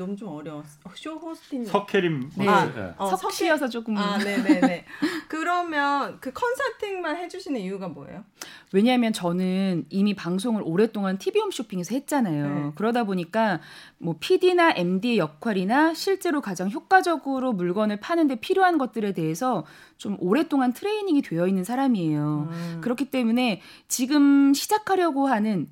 [0.00, 0.62] 너무 좀 어려워.
[0.94, 1.66] 쇼 호스팅.
[1.66, 2.30] 석혜림.
[2.38, 2.48] 네.
[2.48, 2.94] 아, 네.
[2.96, 3.98] 어, 석씨여서 조금.
[3.98, 4.86] 아, 네네네.
[5.28, 8.24] 그러면 그 컨설팅만 해주시는 이유가 뭐예요?
[8.72, 12.48] 왜냐하면 저는 이미 방송을 오랫동안 TV 홈 쇼핑에서 했잖아요.
[12.48, 12.72] 네.
[12.76, 13.60] 그러다 보니까
[13.98, 19.66] 뭐 PD나 MD의 역할이나 실제로 가장 효과적으로 물건을 파는데 필요한 것들에 대해서
[19.98, 22.48] 좀 오랫동안 트레이닝이 되어 있는 사람이에요.
[22.50, 22.78] 음.
[22.80, 25.68] 그렇기 때문에 지금 시작하려고 하는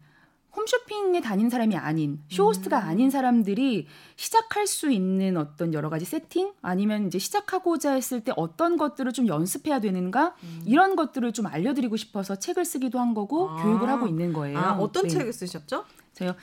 [0.58, 2.88] 홈쇼핑에 다닌 사람이 아닌 쇼호스트가 음.
[2.88, 8.76] 아닌 사람들이 시작할 수 있는 어떤 여러 가지 세팅 아니면 이제 시작하고자 했을 때 어떤
[8.76, 10.62] 것들을 좀 연습해야 되는가 음.
[10.66, 13.62] 이런 것들을 좀 알려드리고 싶어서 책을 쓰기도 한 거고 아.
[13.62, 14.58] 교육을 하고 있는 거예요.
[14.58, 15.08] 아, 어떤 네.
[15.10, 15.84] 책을 쓰셨죠?
[16.14, 16.34] 저요.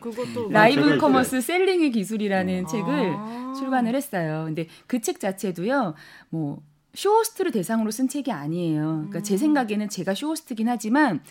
[0.00, 2.66] 그것도 라이브 커머스 셀링의 기술이라는 음.
[2.66, 3.52] 책을 아.
[3.58, 4.44] 출간을 했어요.
[4.46, 5.94] 근데 그 책 자체도요.
[6.30, 6.62] 뭐
[6.94, 8.82] 쇼호스트를 대상으로 쓴 책이 아니에요.
[9.08, 9.22] 그러니까 음.
[9.22, 11.22] 제 생각에는 제가 쇼호스트긴 하지만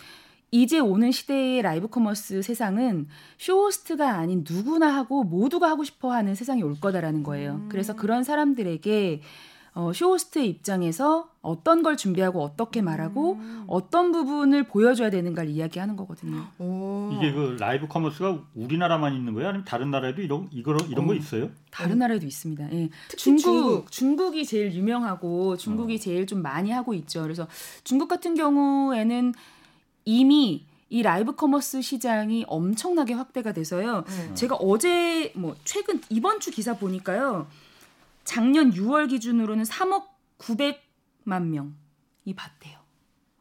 [0.54, 6.62] 이제 오는 시대의 라이브 커머스 세상은 쇼호스트가 아닌 누구나 하고 모두가 하고 싶어 하는 세상이
[6.62, 7.54] 올 거다라는 거예요.
[7.54, 7.68] 음.
[7.70, 9.22] 그래서 그런 사람들에게
[9.74, 13.64] 어, 쇼호스트의 입장에서 어떤 걸 준비하고 어떻게 말하고 음.
[13.66, 16.44] 어떤 부분을 보여줘야 되는가를 이야기하는 거거든요.
[16.58, 17.10] 오.
[17.14, 19.48] 이게 그 라이브 커머스가 우리나라만 있는 거예요?
[19.48, 21.48] 아니면 다른 나라에도 이런 이거 이런 어, 거 있어요?
[21.70, 22.70] 다른 나라에도 있습니다.
[22.74, 22.90] 예.
[23.16, 25.98] 중국, 중국이 제일 유명하고 중국이 어.
[25.98, 27.22] 제일 좀 많이 하고 있죠.
[27.22, 27.48] 그래서
[27.82, 29.32] 중국 같은 경우에는
[30.04, 34.04] 이미 이 라이브 커머스 시장이 엄청나게 확대가 돼서요.
[34.06, 34.34] 음.
[34.34, 37.46] 제가 어제 뭐 최근 이번 주 기사 보니까요.
[38.24, 40.04] 작년 6월 기준으로는 3억
[40.38, 42.78] 900만 명이 봤대요.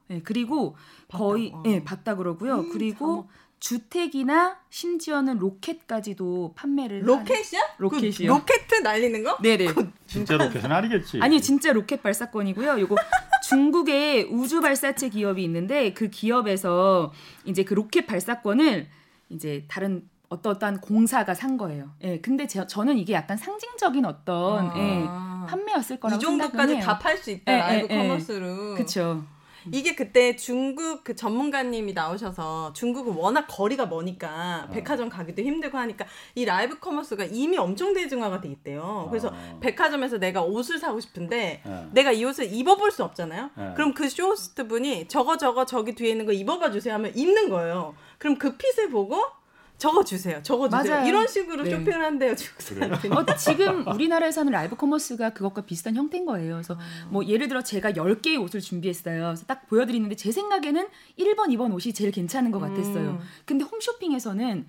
[0.07, 0.75] 네, 그리고
[1.07, 1.23] 봤다.
[1.23, 1.61] 거의 어.
[1.65, 2.61] 네, 봤다 그러고요.
[2.61, 3.41] 음, 그리고 3억.
[3.59, 7.61] 주택이나 심지어는 로켓까지도 판매를 로켓이야?
[7.77, 8.15] 그 로켓이요.
[8.33, 9.37] 그 로켓 날리는 거?
[9.41, 9.67] 네네.
[10.07, 11.19] 진짜 로켓은 아니겠지.
[11.21, 12.79] 아니 진짜 로켓 발사권이고요.
[12.79, 12.95] 요거
[13.55, 17.11] 중국의 우주 발사체 기업이 있는데 그 기업에서
[17.45, 18.87] 이제 그 로켓 발사권을
[19.29, 21.91] 이제 다른 어떠한 공사가 산 거예요.
[22.03, 22.19] 예.
[22.21, 24.73] 근데 제, 저는 이게 약간 상징적인 어떤 아.
[24.77, 27.51] 예, 판매였을 거라고 이 정도까지 다 팔 수 있다.
[27.53, 28.07] 예, 라이브 예, 예.
[28.07, 28.75] 커머스로.
[28.75, 29.25] 그렇죠.
[29.71, 34.73] 이게 그때 중국 그 전문가님이 나오셔서 중국은 워낙 거리가 머니까 어.
[34.73, 39.07] 백화점 가기도 힘들고 하니까 이 라이브 커머스가 이미 엄청 대중화가 돼 있대요.
[39.09, 39.59] 그래서 어.
[39.61, 41.89] 백화점에서 내가 옷을 사고 싶은데 어.
[41.93, 43.49] 내가 이 옷을 입어볼 수 없잖아요.
[43.55, 43.73] 어.
[43.75, 47.95] 그럼 그 쇼호스트 분이 저거 저거 저기 뒤에 있는 거 입어봐 주세요 하면 입는 거예요.
[48.17, 49.21] 그럼 그 핏을 보고
[49.81, 50.39] 저거 주세요.
[50.43, 51.03] 저거 주세요.
[51.07, 51.71] 이런 식으로 네.
[51.71, 53.13] 쇼핑을 한대요, 중국사람들이.
[53.15, 56.53] 어, 지금 우리나라에서는 라이브 커머스가 그것과 비슷한 형태인 거예요.
[56.53, 57.07] 그래서 아.
[57.09, 59.23] 뭐 예를 들어 제가 10개의 옷을 준비했어요.
[59.23, 63.09] 그래서 딱 보여 드리는데 제 생각에는 1번, 2번 옷이 제일 괜찮은 것 같았어요.
[63.09, 63.19] 음.
[63.45, 64.67] 근데 홈쇼핑에서는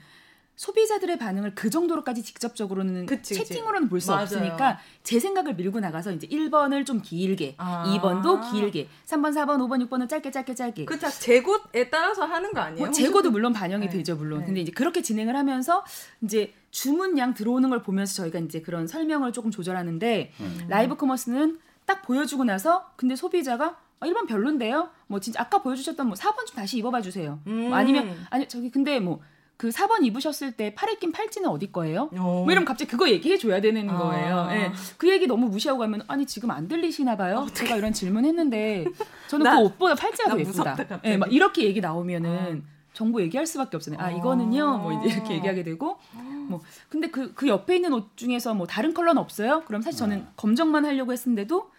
[0.67, 6.29] 소비자들의 반응을 그 정도로까지 직접적으로는 그치, 채팅으로는 볼 수 없으니까 제 생각을 밀고 나가서 이제
[6.29, 7.85] 1번을 좀 길게, 아.
[7.89, 10.85] 2번도 길게, 3번, 4번, 5번, 6번은 짧게 짧게 짧게.
[10.85, 11.11] 그렇죠.
[11.11, 12.85] 재고에 따라서 하는 거 아니에요?
[12.87, 13.93] 뭐 재고도 물론 반영이 네.
[13.93, 14.41] 되죠, 물론.
[14.41, 14.47] 네.
[14.47, 15.85] 근데 이제 그렇게 진행을 하면서
[16.23, 20.67] 이제 주문량 들어오는 걸 보면서 저희가 이제 그런 설명을 조금 조절하는데 음.
[20.69, 24.91] 라이브 커머스는 딱 보여주고 나서 근데 소비자가 아, 1번 별론데요?
[25.09, 27.41] 뭐 진짜 아까 보여주셨던 뭐 4번 좀 다시 입어봐 주세요.
[27.49, 27.69] 음.
[27.71, 29.21] 뭐 아니면 아니 저기 근데 뭐
[29.63, 32.11] 그 4번 입으셨을 때 팔에 낀 팔찌는 어디 거예요?
[32.15, 32.43] 어.
[32.43, 33.97] 뭐 이러면 갑자기 그거 얘기해 줘야 되는 아.
[33.97, 34.49] 거예요.
[34.51, 34.73] 예.
[34.99, 37.47] 그 얘기 너무 무시하고 가면 아니 지금 안 들리시나 봐요.
[37.47, 38.87] 어, 제가 이런 질문했는데
[39.29, 40.77] 저는 나, 그 옷보다 팔찌가 더 예쁘다.
[41.05, 42.83] 예, 막 이렇게 얘기 나오면은 어.
[42.93, 44.01] 정보 얘기할 수밖에 없잖아요.
[44.01, 46.01] 아 이거는요, 뭐 이제 이렇게 얘기하게 되고,
[46.49, 49.63] 뭐 근데 그그 그 옆에 있는 옷 중에서 뭐 다른 컬러는 없어요?
[49.67, 50.27] 그럼 사실 저는 네.
[50.37, 51.71] 검정만 하려고 했는데도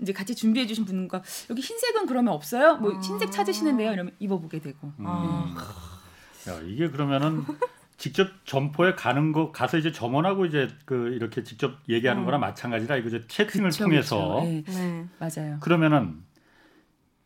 [0.00, 2.78] 이제 같이 준비해 주신 분과 여기 흰색은 그러면 없어요?
[2.78, 3.92] 뭐 흰색 찾으시는데요?
[3.92, 4.90] 이러면 입어보게 되고.
[4.98, 5.04] 음.
[5.56, 5.97] 네.
[6.48, 7.44] 야, 이게 그러면은
[7.98, 12.26] 직접 점포에 가는 거 가서 이제 점원하고 이제 그 이렇게 직접 얘기하는 음.
[12.26, 14.64] 거나 마찬가지라 이거 이제 채팅을 그쵸, 통해서 네.
[14.66, 15.06] 네.
[15.18, 15.58] 맞아요.
[15.60, 16.22] 그러면은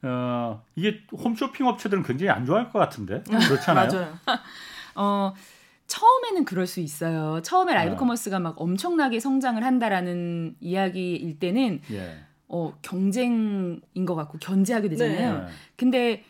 [0.02, 3.88] 어 이게 홈쇼핑 업체들은 굉장히 안 좋아할 것 같은데 그렇잖아요.
[3.88, 4.18] 맞아요.
[4.96, 5.35] 어
[5.87, 7.42] 처음에는 그럴 수 있어요.
[7.42, 7.96] 처음에 라이브 네.
[7.98, 12.18] 커머스가 막 엄청나게 성장을 한다라는 이야기일 때는 예.
[12.48, 15.38] 어 경쟁인 것 같고 견제하게 되잖아요.
[15.38, 15.46] 네.
[15.76, 16.24] 근데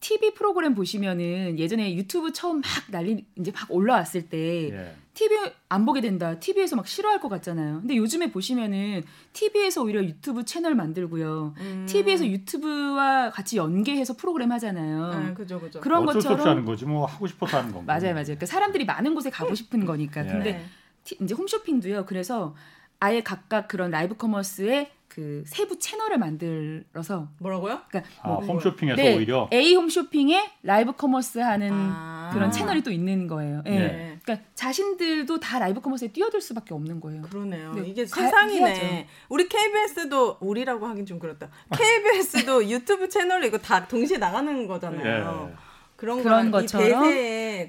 [0.00, 4.94] TV 프로그램 보시면은 예전에 유튜브 처음 막 난리 이제 막 올라왔을 때 예.
[5.14, 5.38] TV
[5.70, 6.38] 안 보게 된다.
[6.38, 7.80] TV에서 막 싫어할 것 같잖아요.
[7.80, 11.54] 근데 요즘에 보시면은 TV에서 오히려 유튜브 채널 만들고요.
[11.58, 11.86] 음.
[11.88, 15.04] TV에서 유튜브와 같이 연계해서 프로그램 하잖아요.
[15.04, 15.80] 아, 그죠, 그죠.
[15.80, 17.94] 그런 어쩔 것처럼 수 없이 하는 거지 뭐 하고 싶어서 하는 건가.
[17.94, 18.24] 맞아요, 맞아요.
[18.24, 20.22] 그러니까 사람들이 많은 곳에 가고 싶은 거니까.
[20.26, 20.28] 예.
[20.28, 20.66] 근데
[21.04, 22.04] 티, 이제 홈쇼핑도요.
[22.04, 22.54] 그래서
[23.00, 27.80] 아예 각각 그런 라이브 커머스에 그 세부 채널을 만들어서 뭐라고요?
[27.88, 32.90] 그러니까 아, 뭐, 홈쇼핑에서 네, 오히려 A 홈쇼핑에 라이브 커머스 하는 아~ 그런 채널이 또
[32.90, 33.62] 있는 거예요.
[33.64, 33.70] 예.
[33.70, 34.18] 네.
[34.22, 37.22] 그러니까 자신들도 다 라이브 커머스에 뛰어들 수밖에 없는 거예요.
[37.22, 37.72] 그러네요.
[37.72, 37.88] 네.
[37.88, 39.06] 이게 세상이네.
[39.30, 41.48] 우리 KBS도 우리라고 하긴 좀 그렇다.
[41.72, 45.56] KBS도 유튜브 채널이 이거 다 동시에 나가는 거잖아요.
[45.96, 46.22] 네.
[46.22, 47.00] 그런, 그런 것처럼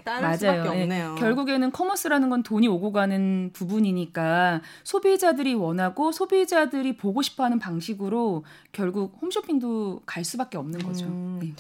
[0.04, 0.64] 맞아요.
[0.86, 1.16] 네.
[1.18, 10.02] 결국에는 커머스라는 건 돈이 오고 가는 부분이니까 소비자들이 원하고 소비자들이 보고 싶어하는 방식으로 결국 홈쇼핑도
[10.06, 11.06] 갈 수밖에 없는 거죠.
[11.06, 11.40] 음.
[11.42, 11.54] 네.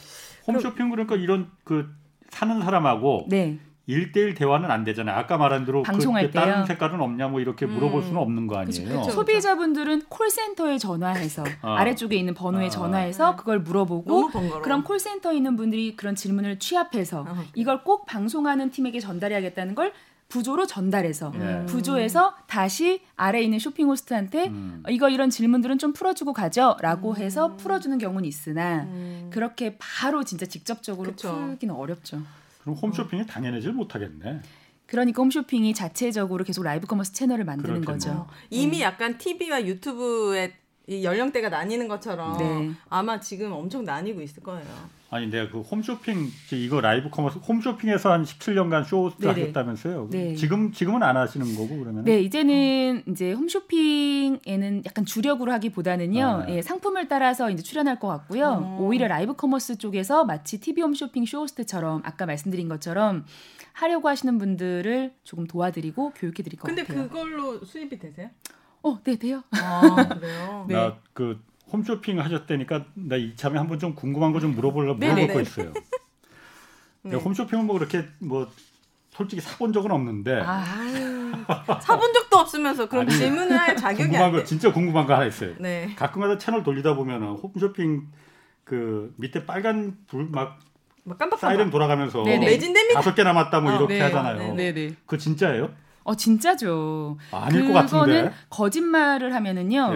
[0.45, 1.89] 홈쇼핑 그러니까 이런 그
[2.29, 3.59] 사는 사람하고 네.
[3.87, 5.15] 1대1 대화는 안 되잖아요.
[5.15, 8.21] 아까 말한 대로 방송할 그 다른 색깔은 없냐 뭐 이렇게 물어볼 수는 음.
[8.21, 8.87] 없는 거 아니에요.
[8.87, 9.11] 그쵸, 그쵸.
[9.11, 11.75] 소비자분들은 콜센터에 전화해서 아.
[11.79, 12.69] 아래쪽에 있는 번호에 아.
[12.69, 14.29] 전화해서 그걸 물어보고
[14.61, 19.93] 그럼 콜센터에 있는 분들이 그런 질문을 취합해서 아, 이걸 꼭 방송하는 팀에게 전달해야겠다는 걸
[20.29, 21.65] 부조로 전달해서 음.
[21.69, 24.83] 부조에서 다시 아래에 있는 쇼핑 호스트한테 음.
[24.89, 27.15] 이거 이런 질문들은 좀 풀어주고 가죠라고 음.
[27.15, 29.29] 해서 풀어주는 경우는 있으나 음.
[29.31, 31.33] 그렇게 바로 진짜 직접적으로 그쵸.
[31.33, 32.21] 풀기는 어렵죠.
[32.67, 34.41] 그럼 홈쇼핑이 당해내지 못하겠네.
[34.85, 37.83] 그러니까 홈쇼핑이 자체적으로 계속 라이브 커머스 채널을 만드는.
[37.85, 38.27] 거죠.
[38.49, 38.83] 이미 네.
[38.83, 40.53] 약간 TV와 유튜브의
[40.87, 42.71] 이 연령대가 나뉘는 것처럼 네.
[42.89, 44.96] 아마 지금 엄청 나뉘고 있을 거예요.
[45.09, 49.41] 아니 내가 그 홈쇼핑 이거 라이브 커머스 홈쇼핑에서 한 17년간 쇼호스트 네네.
[49.41, 50.09] 하셨다면서요?
[50.11, 50.35] 네.
[50.35, 52.03] 지금 지금은 안 하시는 거고 그러면?
[52.03, 53.11] 네 이제는 어.
[53.11, 56.49] 이제 홈쇼핑에는 약간 주력으로 하기보다는요 아.
[56.49, 58.47] 예, 상품을 따라서 이제 출연할 것 같고요.
[58.47, 58.77] 어.
[58.81, 63.25] 오히려 라이브 커머스 쪽에서 마치 TV 홈쇼핑 쇼호스트처럼 아까 말씀드린 것처럼
[63.71, 67.07] 하려고 하시는 분들을 조금 도와드리고 교육해드릴 것 근데 같아요.
[67.07, 68.29] 근데 그걸로 수입이 되세요?
[68.83, 69.43] 어, 네 돼요.
[69.51, 70.65] 아 그래요?
[70.67, 70.75] 네.
[70.75, 71.39] 나그
[71.71, 75.73] 홈쇼핑 하셨다니까 나 이참에 한번 좀 궁금한 거 좀 물어보려고 물어볼 거 있어요.
[77.03, 77.15] 네.
[77.15, 78.47] 홈쇼핑은 뭐 그렇게 뭐
[79.11, 80.63] 솔직히 사본 적은 없는데 아,
[81.81, 85.53] 사본 적도 없으면서 그런 아니, 질문을 할 자격이 궁금한 거 진짜 궁금한 거 하나 있어요.
[85.59, 85.93] 네.
[85.95, 88.07] 가끔가다 채널 돌리다 보면은 홈쇼핑
[88.63, 90.59] 그 밑에 빨간 불막
[91.39, 92.95] 사이렌 돌아가면서 매진됩니다.
[92.99, 94.01] 다섯 개 남았다 뭐 아, 이렇게 네.
[94.01, 94.53] 하잖아요.
[94.53, 94.73] 네네.
[94.73, 94.95] 네.
[95.05, 95.69] 그 진짜예요?
[96.03, 97.17] 어 진짜죠.
[97.31, 98.31] 아닐 것 같은데.
[98.49, 99.93] 거짓말을 하면은요.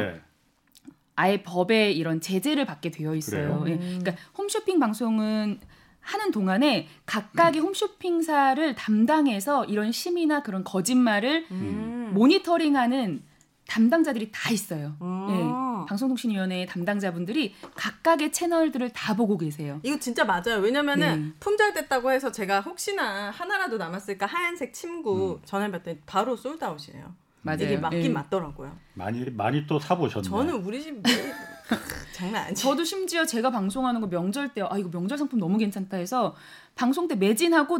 [1.22, 1.28] 네.
[1.28, 3.64] 아예 법에 이런 제재를 받게 되어 있어요.
[3.68, 3.78] 예.
[3.78, 5.60] 그러니까 홈쇼핑 방송은
[6.00, 7.68] 하는 동안에 각각의 음.
[7.68, 12.12] 홈쇼핑사를 담당해서 이런 심의나 그런 거짓말을 음.
[12.14, 13.24] 모니터링하는
[13.68, 14.98] 담당자들이 다 있어요.
[15.02, 15.88] 예.
[15.88, 19.80] 방송통신위원회 담당자분들이 각각의 채널들을 다 보고 계세요.
[19.84, 20.60] 이거 진짜 맞아요.
[20.62, 21.34] 왜냐면은 네.
[21.40, 25.46] 품절됐다고 해서 제가 혹시나 하나라도 남았을까 하얀색 침구 음.
[25.46, 27.16] 전화받더니 바로 솔드아웃이에요.
[27.44, 27.64] 맞아요.
[27.64, 28.10] 이게 맞긴 예.
[28.10, 28.76] 맞더라고요.
[28.94, 30.28] 많이 많이 또 사보셨네.
[30.28, 31.02] 저는 우리 집
[32.14, 32.62] 장난 아니죠.
[32.70, 36.36] 저도 심지어 제가 방송하는 거 명절 때 아 이거 명절 상품 너무 괜찮다 해서
[36.76, 37.80] 방송 때 매진하고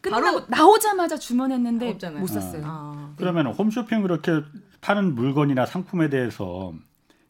[0.00, 2.20] 끝나고 나오자마자 주문했는데 없잖아요.
[2.20, 2.62] 못 샀어요.
[2.64, 3.06] 아.
[3.10, 3.14] 네.
[3.18, 4.42] 그러면 홈쇼핑 그렇게
[4.80, 6.72] 파는 물건이나 상품에 대해서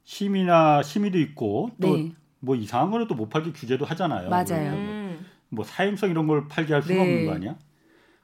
[0.04, 2.58] 심의나 심의도 있고 또 뭐 네.
[2.58, 4.28] 이상한 거는 또 못 팔게 규제도 하잖아요.
[4.28, 4.72] 맞아요.
[4.72, 5.26] 음.
[5.48, 7.00] 뭐 사행성 이런 걸 팔게 할 수가 네.
[7.00, 7.56] 없는 거 아니야?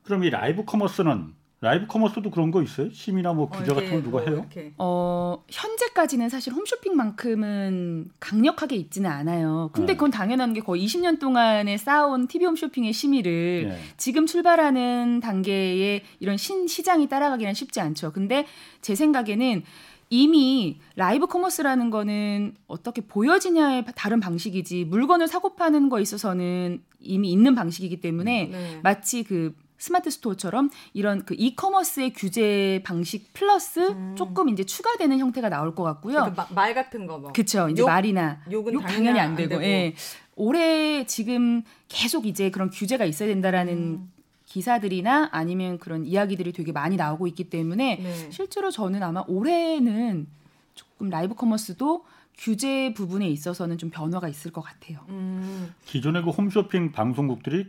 [0.03, 2.91] 그럼 이 라이브 커머스는 라이브 커머스도 그런 거 있어요?
[2.91, 4.39] 심의나 뭐 규제 어, 같은 걸 누가 뭐 해요?
[4.51, 4.75] 이렇게.
[4.79, 9.71] 어 현재까지는 사실 홈쇼핑만큼은 강력하게 있지는 않아요.
[9.73, 9.97] 근데 네.
[9.97, 13.79] 그건 당연한 게 거의 20년 동안에 쌓아온 TV 홈쇼핑의 심의를 네.
[13.97, 18.11] 지금 출발하는 단계에 이런 신 시장이 따라가기는 쉽지 않죠.
[18.11, 18.45] 근데
[18.81, 19.63] 제 생각에는
[20.11, 27.55] 이미 라이브 커머스라는 거는 어떻게 보여지냐의 다른 방식이지 물건을 사고 파는 거 있어서는 이미 있는
[27.55, 28.81] 방식이기 때문에 네.
[28.83, 34.15] 마치 그 스마트 스토어처럼 이런 그 이커머스의 규제 방식 플러스 음.
[34.17, 36.33] 조금 이제 추가되는 형태가 나올 것 같고요.
[36.49, 37.33] 막말 같은 거 뭐.
[37.33, 37.69] 그렇죠.
[37.69, 39.57] 이제 욕, 말이나 욕은 욕 당연히 안 되고.
[39.57, 39.65] 안 되고.
[39.65, 39.95] 예.
[40.37, 44.13] 올해 지금 계속 이제 그런 규제가 있어야 된다라는 음.
[44.47, 48.31] 기사들이나 아니면 그런 이야기들이 되게 많이 나오고 있기 때문에 네.
[48.31, 50.29] 실제로 저는 아마 올해는
[50.77, 52.05] 조금 라이브 커머스도
[52.39, 55.01] 규제 부분에 있어서는 좀 변화가 있을 것 같아요.
[55.09, 55.75] 음.
[55.87, 57.67] 기존의 그 홈쇼핑 방송국들이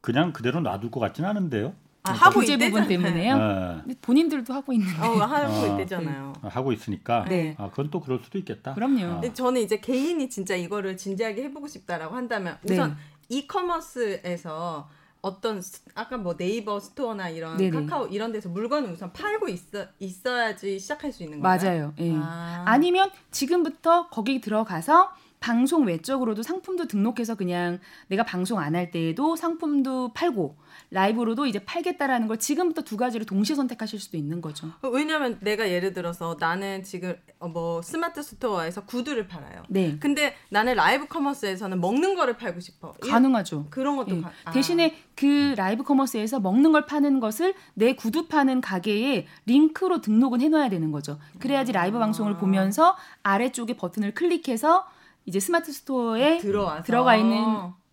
[0.00, 1.74] 그냥 그대로 놔둘 것 같지는 않은데요.
[2.04, 3.82] 아, 하고 규제 부분 때문에요.
[3.84, 3.94] 네.
[4.00, 5.00] 본인들도 하고 있는데.
[5.00, 6.32] 어, 하고 어, 있대잖아요.
[6.42, 6.48] 네.
[6.48, 7.24] 하고 있으니까.
[7.28, 7.54] 네.
[7.58, 8.74] 아, 그건 또 그럴 수도 있겠다.
[8.74, 9.20] 그럼요.
[9.20, 12.96] 근데 저는 이제 개인이 진짜 이거를 진지하게 해보고 싶다라고 한다면 우선 네.
[13.28, 14.88] 이커머스에서
[15.20, 15.60] 어떤
[15.94, 17.70] 아까 뭐 네이버 스토어나 이런 네네.
[17.70, 21.58] 카카오 이런 데서 물건을 우선 팔고 있어 있어야지 시작할 수 있는 거예요.
[21.58, 21.92] 맞아요.
[21.98, 22.12] 예.
[22.14, 22.62] 아.
[22.66, 30.12] 아니면 지금부터 거기 들어가서 방송 외적으로도 상품도 등록해서 그냥 내가 방송 안 할 때에도 상품도
[30.12, 30.56] 팔고
[30.90, 34.70] 라이브로도 이제 팔겠다라는 걸 지금부터 두 가지를 동시에 선택하실 수도 있는 거죠.
[34.92, 39.62] 왜냐하면 내가 예를 들어서 나는 지금 어, 뭐 스마트 스토어에서 구두를 팔아요.
[39.68, 39.96] 네.
[39.98, 42.92] 근데 나는 라이브 커머스에서는 먹는 거를 팔고 싶어.
[42.92, 43.66] 가능하죠.
[43.70, 44.20] 그런 것도 네.
[44.22, 44.50] 가, 아.
[44.52, 50.68] 대신에 그 라이브 커머스에서 먹는 걸 파는 것을 내 구두 파는 가게에 링크로 등록은 해놔야
[50.68, 51.18] 되는 거죠.
[51.38, 52.00] 그래야지 라이브 아.
[52.00, 54.86] 방송을 보면서 아래쪽에 버튼을 클릭해서
[55.28, 56.82] 이제 스마트 스토어에 들어와서.
[56.84, 57.44] 들어가 있는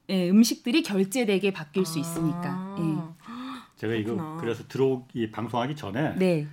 [0.08, 1.86] 예, 음식들이 결제되게 바뀔 아.
[1.86, 2.76] 수 있으니까.
[2.80, 3.26] 예.
[3.76, 6.48] 제가 이거 그래서 들어오기 방송하기 전에 네.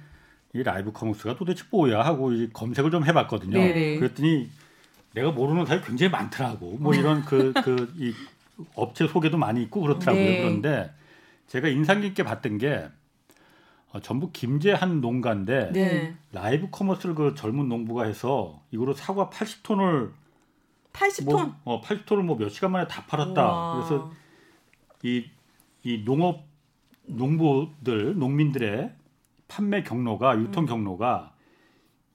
[0.53, 3.57] 이 라이브 커머스가 도대체 뭐야 하고 검색을 좀 해봤거든요.
[3.57, 3.73] 네네.
[3.73, 3.99] 네.
[3.99, 4.51] 그랬더니
[5.15, 6.79] 내가 모르는 사람이 굉장히 많더라고.
[6.81, 8.13] 뭐 이런 그 그 이
[8.75, 10.25] 업체 소개도 많이 있고 그렇더라고요.
[10.25, 10.41] 네.
[10.41, 10.93] 그런데
[11.47, 12.89] 제가 인상 깊게 봤던 게
[13.93, 16.15] 어, 전북 김제 한 농가인데 네.
[16.33, 20.11] 라이브 커머스를 그 젊은 농부가 해서 이거로 사과 80톤을
[20.93, 21.25] 80톤?
[21.33, 23.43] 뭐, 어, 80톤을 뭐 몇 시간 만에 다 팔았다.
[23.45, 23.75] 우와.
[23.75, 24.13] 그래서
[25.03, 25.25] 이,
[25.83, 26.45] 이 농업,
[27.07, 28.95] 농부들, 농민들의
[29.49, 30.67] 판매 경로가, 유통 음.
[30.67, 31.35] 경로가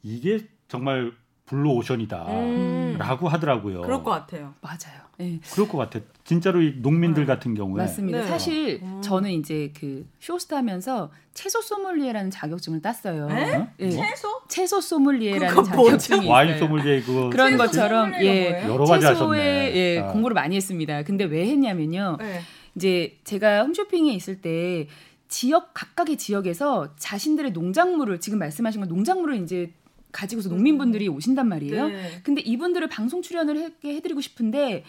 [0.04, 1.12] 이게 정말
[1.48, 2.98] 블루 오션이다라고 음.
[3.00, 3.82] 하더라고요.
[3.82, 4.54] 그럴 것 같아요.
[4.62, 5.08] 맞아요.
[5.18, 5.40] 네.
[5.52, 6.00] 그럴 것 같아.
[6.24, 7.28] 진짜로 이 농민들 네.
[7.28, 8.22] 같은 경우에 맞습니다.
[8.22, 8.28] 네.
[8.28, 9.02] 사실 음.
[9.02, 13.28] 저는 이제 그 쇼호스트하면서 채소 소믈리에라는 자격증을 땄어요.
[13.28, 13.68] 네?
[13.78, 13.90] 네.
[13.90, 14.28] 채소?
[14.48, 16.30] 채소 소믈리에라는 자격증이 있어요.
[16.30, 19.76] 와인 소믈리에 그거 그런 것처럼 예 여러 가지 하셨네.
[19.76, 20.08] 예 아.
[20.12, 21.04] 공부를 많이 했습니다.
[21.04, 22.18] 근데 왜 했냐면요.
[22.20, 22.42] 네.
[22.76, 24.88] 이제 제가 홈쇼핑에 있을 때
[25.30, 29.72] 지역 각각의 지역에서 자신들의 농작물을 지금 말씀하신 건 농작물을 이제
[30.18, 31.88] 가지고서 농민분들이 오신단 말이에요.
[31.90, 32.20] 네.
[32.24, 34.84] 근데 이분들을 방송 출연을 해, 해드리고 싶은데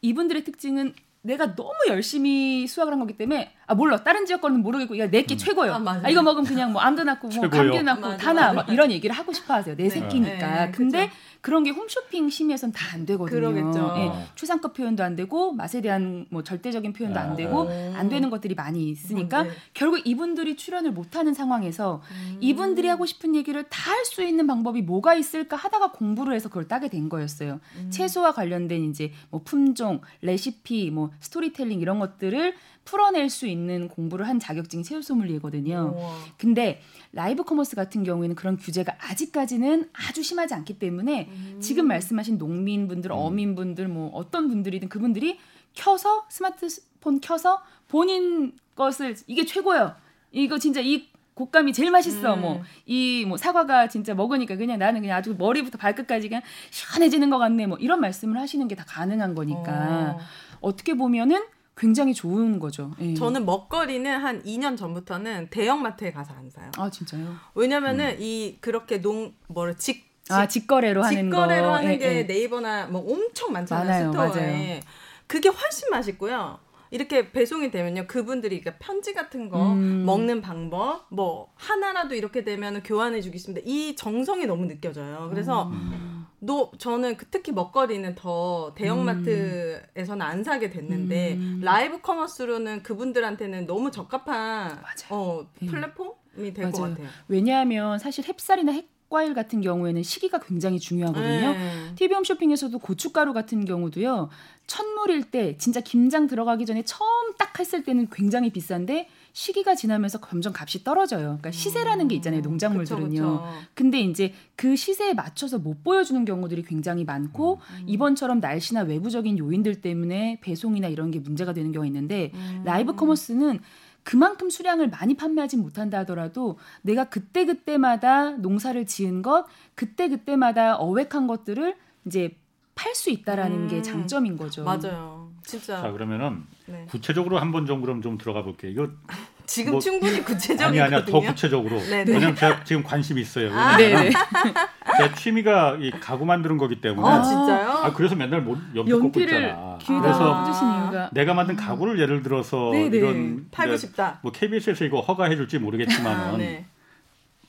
[0.00, 4.98] 이분들의 특징은 내가 너무 열심히 수학을 한 거기 때문에 아 몰라 다른 지역 거는 모르겠고
[4.98, 5.38] 야 내게 음.
[5.38, 5.72] 최고요.
[5.74, 9.14] 아, 아, 이거 먹으면 그냥 뭐 암도 낳고 뭐 감기 낳고 다나 막 이런 얘기를
[9.14, 9.76] 하고 싶어 하세요.
[9.76, 9.90] 내 네.
[9.90, 10.66] 새끼니까.
[10.66, 11.16] 네, 근데 그쵸.
[11.40, 13.40] 그런 게 홈쇼핑 심의에선 다 안 되거든요.
[13.40, 13.94] 그러겠죠.
[13.98, 17.92] 예, 추상급 표현도 안 되고 맛에 대한 뭐 절대적인 표현도 안 되고 아.
[17.98, 19.50] 안 되는 것들이 많이 있으니까 네.
[19.72, 22.38] 결국 이분들이 출연을 못 하는 상황에서 음.
[22.40, 26.66] 이분들이 하고 싶은 얘기를 다 할 수 있는 방법이 뭐가 있을까 하다가 공부를 해서 그걸
[26.66, 27.60] 따게 된 거였어요.
[27.76, 27.90] 음.
[27.90, 32.54] 채소와 관련된 이제 뭐 품종, 레시피, 뭐 스토리텔링 이런 것들을
[32.90, 35.94] 풀어낼 수 있는 공부를 한 자격증이 채소 소믈리에거든요.
[36.36, 36.80] 근데
[37.12, 41.58] 라이브 커머스 같은 경우에는 그런 규제가 아직까지는 아주 심하지 않기 때문에 음.
[41.60, 43.16] 지금 말씀하신 농민분들, 음.
[43.16, 45.38] 어민분들 뭐 어떤 분들이든 그분들이
[45.72, 49.94] 켜서 스마트폰 켜서 본인 것을 이게 최고예요.
[50.32, 52.34] 이거 진짜 이 곶감이 제일 맛있어.
[52.34, 52.40] 음.
[52.40, 57.66] 뭐이 뭐 사과가 진짜 먹으니까 그냥 나는 그냥 아주 머리부터 발끝까지 그냥 시원해지는 것 같네.
[57.68, 60.20] 뭐 이런 말씀을 하시는 게 다 가능한 거니까 어.
[60.60, 61.40] 어떻게 보면은
[61.80, 62.92] 굉장히 좋은 거죠.
[63.00, 63.14] 예.
[63.14, 66.70] 저는 먹거리는 한 2년 전부터는 대형마트에 가서 안 사요.
[66.76, 67.34] 아 진짜요?
[67.54, 68.16] 왜냐면은 음.
[68.20, 71.74] 이 그렇게 농 뭐를 직, 직 아, 직거래로 하는 직거래로 거.
[71.76, 72.22] 하는 예, 게 예.
[72.24, 74.12] 네이버나 뭐 엄청 많잖아요.
[74.12, 74.66] 많아요, 스토어에.
[74.68, 74.80] 맞아요.
[75.26, 76.58] 그게 훨씬 맛있고요.
[76.90, 80.04] 이렇게 배송이 되면요 그분들이 그러니까 편지 같은 거 음.
[80.04, 86.26] 먹는 방법 뭐 하나라도 이렇게 되면 교환해 주겠습니다 이 정성이 너무 느껴져요 그래서 음.
[86.40, 91.60] 너 저는 그 특히 먹거리는 더 대형마트에서는 안 사게 됐는데 음.
[91.62, 95.66] 라이브 커머스로는 그분들한테는 너무 적합한 어, 예.
[95.66, 97.06] 플랫폼이 될 것 같아요.
[97.28, 101.52] 왜냐하면 사실 햅쌀이나 햇 과일 같은 경우에는 시기가 굉장히 중요하거든요.
[101.52, 101.94] 네.
[101.96, 104.28] TV홈 쇼핑에서도 고춧가루 같은 경우도요.
[104.70, 110.52] 첫물일 때 진짜 김장 들어가기 전에 처음 딱 했을 때는 굉장히 비싼데 시기가 지나면서 점점
[110.56, 111.38] 값이 떨어져요.
[111.40, 112.40] 그러니까 시세라는 게 있잖아요.
[112.42, 113.08] 농작물들은요.
[113.08, 113.66] 그쵸, 그쵸.
[113.74, 117.84] 근데 이제 그 시세에 맞춰서 못 보여주는 경우들이 굉장히 많고 음.
[117.88, 122.62] 이번처럼 날씨나 외부적인 요인들 때문에 배송이나 이런 게 문제가 되는 경우가 있는데 음.
[122.64, 123.58] 라이브 커머스는
[124.04, 131.26] 그만큼 수량을 많이 판매하지 못한다 하더라도 내가 그때 그때마다 농사를 지은 것 그때 그때마다 어획한
[131.26, 131.74] 것들을
[132.06, 132.36] 이제
[132.80, 133.68] 팔 수 있다라는 음.
[133.68, 134.64] 게 장점인 거죠.
[134.64, 135.28] 맞아요.
[135.44, 135.82] 진짜.
[135.82, 136.86] 자 그러면은 네.
[136.88, 138.70] 구체적으로 한 번 좀 그럼 좀 들어가 볼게요.
[138.70, 138.88] 이거
[139.46, 140.82] 지금 뭐, 충분히 구체적이거든요.
[140.84, 141.78] 아니 아니야 더 구체적으로.
[141.80, 142.04] 네네.
[142.04, 142.12] 네.
[142.12, 143.52] 왜냐면 제가 지금 관심이 있어요.
[143.52, 144.10] 아, 네.
[144.96, 147.06] 제 취미가 이 가구 만드는 거기 때문에.
[147.06, 147.68] 아 진짜요?
[147.70, 149.78] 아 그래서 맨날 뭐 연필 꽂고 있잖아.
[149.84, 152.96] 그래서 내가 만든 가구를 예를 들어서 네네.
[152.96, 154.20] 이런 팔고 싶다.
[154.22, 156.38] 뭐 KBS에서 이거 허가해줄지 모르겠지만은.
[156.38, 156.64] 네.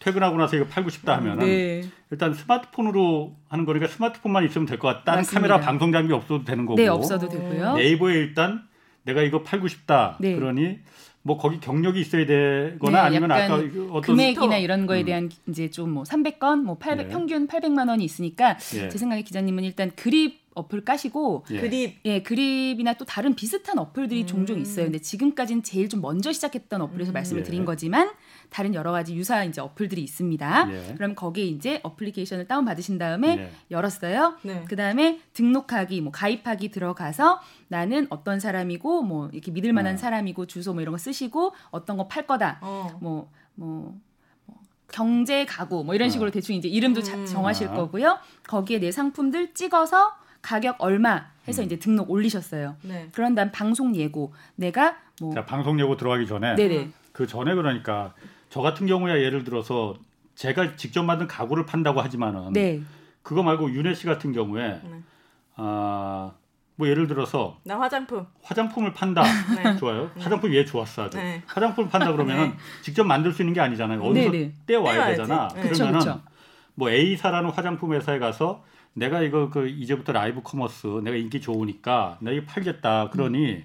[0.01, 1.83] 퇴근하고 나서 이거 팔고 싶다 하면은 네.
[2.09, 5.03] 일단 스마트폰으로 하는 거니까 스마트폰만 있으면 될 것 같다.
[5.11, 6.75] 다른 카메라 방송 장비 없어도 되는 거고.
[6.75, 7.75] 네, 없어도 되고요.
[7.75, 8.63] 네이버에 일단
[9.03, 10.17] 내가 이거 팔고 싶다.
[10.19, 10.35] 네.
[10.35, 10.79] 그러니
[11.23, 14.57] 뭐 거기 경력이 있어야 되거나 네, 아니면 아까 어떤 금액이나 스토어.
[14.57, 15.05] 이런 거에 음.
[15.05, 15.29] 대한 음.
[15.51, 17.09] 이제 좀 뭐 300건 뭐 800, 예.
[17.09, 18.89] 평균 800만 원이 있으니까 예.
[18.89, 21.59] 제 생각에 기자님은 일단 그립 어플 까시고 예.
[21.61, 24.27] 그립 예 그립이나 또 다른 비슷한 어플들이 음.
[24.27, 24.85] 종종 있어요.
[24.85, 27.13] 근데 지금까지는 제일 좀 먼저 시작했던 어플에서 음.
[27.13, 27.65] 말씀을 드린 예.
[27.65, 28.09] 거지만
[28.51, 30.67] 다른 여러 가지 유사한 이제 어플들이 있습니다.
[30.71, 30.93] 예.
[30.95, 33.51] 그럼 거기에 이제 어플리케이션을 다운 받으신 다음에 예.
[33.71, 34.35] 열었어요.
[34.43, 34.65] 네.
[34.67, 39.97] 그 다음에 등록하기, 뭐 가입하기 들어가서 나는 어떤 사람이고 뭐 이렇게 믿을 만한 어.
[39.97, 42.59] 사람이고 주소 뭐 이런 거 쓰시고 어떤 거 팔 거다.
[42.61, 42.97] 뭐뭐 어.
[42.99, 43.95] 뭐, 뭐
[44.91, 46.09] 경제 가구 뭐 이런 어.
[46.11, 46.31] 식으로 어.
[46.31, 47.25] 대충 이제 이름도 자, 음.
[47.25, 47.73] 정하실 어.
[47.73, 48.19] 거고요.
[48.47, 51.67] 거기에 내 상품들 찍어서 가격 얼마 해서 음.
[51.67, 52.75] 이제 등록 올리셨어요.
[52.83, 53.07] 네.
[53.13, 56.89] 그런 다음 방송 예고 내가 뭐 자, 방송 예고 들어가기 전에 네네.
[57.13, 58.13] 그 전에 그러니까
[58.51, 59.95] 저 같은 경우야 예를 들어서
[60.35, 62.81] 제가 직접 만든 가구를 판다고 하지만은 네.
[63.23, 65.01] 그거 말고 윤혜 씨 같은 경우에 네.
[65.55, 66.33] 아.
[66.75, 69.23] 뭐 예를 들어서 나 화장품 화장품을 판다
[69.55, 69.75] 네.
[69.77, 70.23] 좋아요 네.
[70.23, 71.43] 화장품 예 좋았어 아주 네.
[71.45, 72.57] 화장품을 판다 그러면은 네.
[72.81, 74.31] 직접 만들 수 있는 게 아니잖아요 어디서
[74.65, 75.61] 떼와야 되잖아 네.
[75.69, 76.21] 그러면은 그쵸, 그쵸.
[76.73, 82.35] 뭐 A사라는 화장품 회사에 가서 내가 이거 그 이제부터 라이브 커머스 내가 인기 좋으니까 내가
[82.35, 83.63] 이거 팔겠다 그러니 음.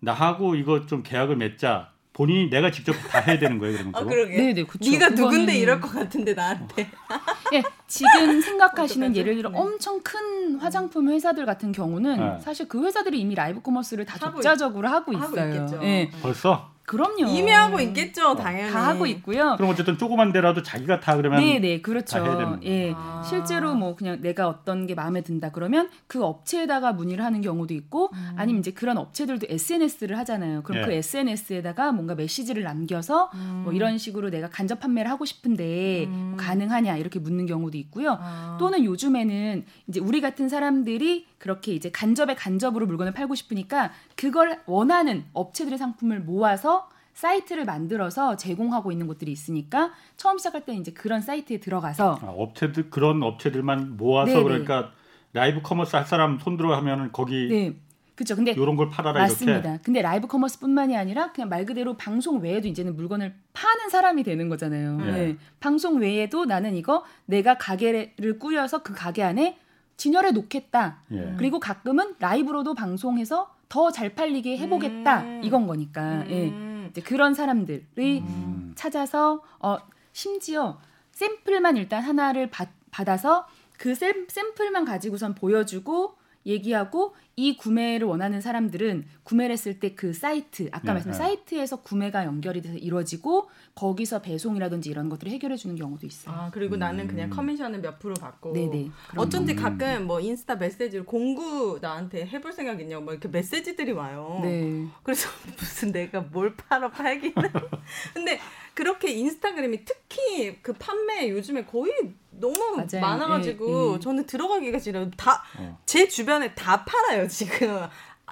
[0.00, 3.94] 나하고 이거 좀 계약을 맺자 본인이 내가 직접 다 해야 되는 거예요, 그러면.
[3.94, 4.36] 아, 그러게.
[4.36, 4.90] 네 네, 그쵸.
[4.90, 6.90] 네가 누군데 이럴 것 같은데 나한테.
[7.54, 9.56] 예, 지금 생각하시는 예를 들어 네.
[9.56, 12.40] 엄청 큰 화장품 회사들 같은 경우는 네.
[12.40, 15.62] 사실 그 회사들이 이미 라이브 커머스를 다 독자적으로 하고 있어요.
[15.62, 16.10] 하고 예.
[16.20, 16.72] 벌써?
[16.88, 17.26] 그럼요.
[17.28, 18.72] 이미 하고 있겠죠, 어, 당연히.
[18.72, 19.56] 다 하고 있고요.
[19.56, 22.58] 그럼 어쨌든 조그만 데라도 자기가 다 그러면 네, 네, 그렇죠.
[22.64, 22.94] 예.
[22.96, 23.22] 아.
[23.28, 28.08] 실제로 뭐 그냥 내가 어떤 게 마음에 든다 그러면 그 업체에다가 문의를 하는 경우도 있고
[28.14, 28.32] 음.
[28.36, 30.62] 아니면 이제 그런 업체들도 SNS를 하잖아요.
[30.62, 30.86] 그럼 예.
[30.86, 33.60] 그 SNS에다가 뭔가 메시지를 남겨서 음.
[33.64, 36.28] 뭐 이런 식으로 내가 간접 판매를 하고 싶은데 음.
[36.30, 38.16] 뭐 가능하냐 이렇게 묻는 경우도 있고요.
[38.18, 38.56] 아.
[38.58, 45.24] 또는 요즘에는 이제 우리 같은 사람들이 그렇게 이제 간접에 간접으로 물건을 팔고 싶으니까 그걸 원하는
[45.32, 51.58] 업체들의 상품을 모아서 사이트를 만들어서 제공하고 있는 곳들이 있으니까 처음 시작할 때는 이제 그런 사이트에
[51.58, 54.44] 들어가서 아, 업체들 그런 업체들만 모아서 네네.
[54.44, 54.92] 그러니까
[55.32, 57.76] 라이브 커머스 할 사람 손 들어가면은 거기 네.
[58.14, 58.34] 그렇죠.
[58.34, 59.70] 근데 이런 걸 팔아라 맞습니다.
[59.70, 59.82] 이렇게.
[59.84, 64.96] 근데 라이브 커머스뿐만이 아니라 그냥 말 그대로 방송 외에도 이제는 물건을 파는 사람이 되는 거잖아요.
[64.98, 65.12] 네.
[65.12, 65.36] 네.
[65.60, 69.58] 방송 외에도 나는 이거 내가 가게를 꾸려서 그 가게 안에
[69.98, 71.00] 진열해 놓겠다.
[71.10, 71.34] 예.
[71.36, 75.20] 그리고 가끔은 라이브로도 방송해서 더 잘 팔리게 해보겠다.
[75.22, 75.40] 음.
[75.44, 76.24] 이건 거니까.
[76.30, 76.48] 예.
[76.48, 76.84] 음.
[76.86, 76.88] 예.
[76.90, 78.72] 이제 그런 사람들이 음.
[78.74, 79.76] 찾아서 어
[80.12, 80.78] 심지어
[81.12, 89.04] 샘플만 일단 하나를 받, 받아서 그 샘, 샘플만 가지고선 보여주고 얘기하고 이 구매를 원하는 사람들은
[89.22, 91.16] 구매를 했을 때 그 사이트 아까 네, 말씀 네.
[91.16, 96.34] 사이트에서 구매가 연결이 돼서 이루어지고 거기서 배송이라든지 이런 것들을 해결해 주는 경우도 있어요.
[96.34, 96.78] 아 그리고 음.
[96.80, 99.62] 나는 그냥 커미션을 몇 프로 받고 네네, 어쩐지 거.
[99.62, 104.40] 가끔 뭐 인스타 메시지를 공구 나한테 해볼 생각 있냐고 뭐 이렇게 메시지들이 와요.
[104.42, 104.86] 네.
[105.02, 107.34] 그래서 무슨 내가 뭘 팔아 팔기는
[108.14, 108.38] 근데
[108.74, 111.92] 그렇게 인스타그램이 특히 그 판매 요즘에 거의
[112.40, 113.00] 너무 맞아요.
[113.00, 114.00] 많아가지고 예, 예.
[114.00, 115.10] 저는 들어가기가 싫어요.
[115.16, 116.08] 다제 어.
[116.08, 117.86] 주변에 다 팔아요 지금.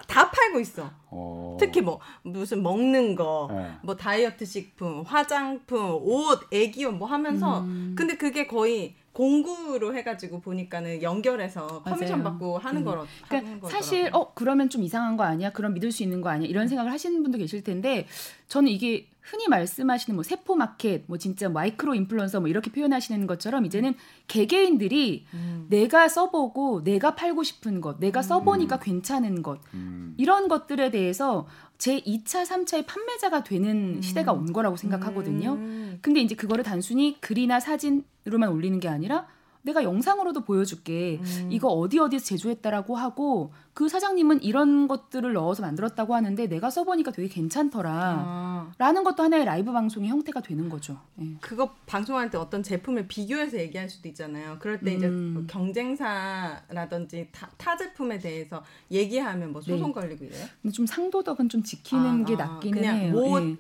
[0.06, 0.90] 다 팔고 있어.
[1.10, 1.56] 어.
[1.58, 3.70] 특히 뭐 무슨 먹는 거, 네.
[3.82, 7.94] 뭐 다이어트 식품, 화장품, 옷, 애기옷 뭐 하면서 음.
[7.96, 12.22] 근데 그게 거의 공구로 해가지고 보니까는 연결해서 커미션 맞아요.
[12.32, 12.84] 받고 하는 음.
[12.84, 15.52] 거로 그러니까 사실 어 그러면 좀 이상한 거 아니야?
[15.52, 16.46] 그럼 믿을 수 있는 거 아니야?
[16.46, 18.06] 이런 생각을 하시는 분도 계실 텐데
[18.48, 23.66] 저는 이게 흔히 말씀하시는 뭐 세포 마켓, 뭐 진짜 마이크로 인플루언서 뭐 이렇게 표현하시는 것처럼
[23.66, 23.94] 이제는
[24.28, 25.66] 개개인들이 음.
[25.68, 28.80] 내가 써보고 내가 팔고 싶은 것, 내가 써보니까 음.
[28.80, 30.14] 괜찮은 것 음.
[30.16, 34.02] 이런 것들에 대해서 제 2차, 3차의 판매자가 되는 음.
[34.02, 35.54] 시대가 온 거라고 생각하거든요.
[35.54, 35.98] 음.
[36.02, 39.26] 근데 이제 그거를 단순히 글이나 사진으로만 올리는 게 아니라
[39.66, 41.18] 내가 영상으로도 보여줄게.
[41.20, 41.48] 음.
[41.50, 47.28] 이거 어디 어디서 제조했다라고 하고 그 사장님은 이런 것들을 넣어서 만들었다고 하는데 내가 써보니까 되게
[47.28, 47.90] 괜찮더라.
[47.92, 48.72] 아.
[48.78, 50.98] 라는 것도 하나의 라이브 방송의 형태가 되는 거죠.
[51.20, 51.34] 예.
[51.40, 54.56] 그거 방송할 때 어떤 제품을 비교해서 얘기할 수도 있잖아요.
[54.60, 54.96] 그럴 때 음.
[54.96, 59.92] 이제 뭐 경쟁사라든지 타, 타, 제품에 대해서 얘기하면 뭐 소송 네.
[59.92, 60.46] 걸리고 이래요?
[60.62, 62.46] 근데 좀 상도덕은 좀 지키는 아, 게 아.
[62.46, 63.12] 낫기는 해요.
[63.12, 63.56] 뭐 예.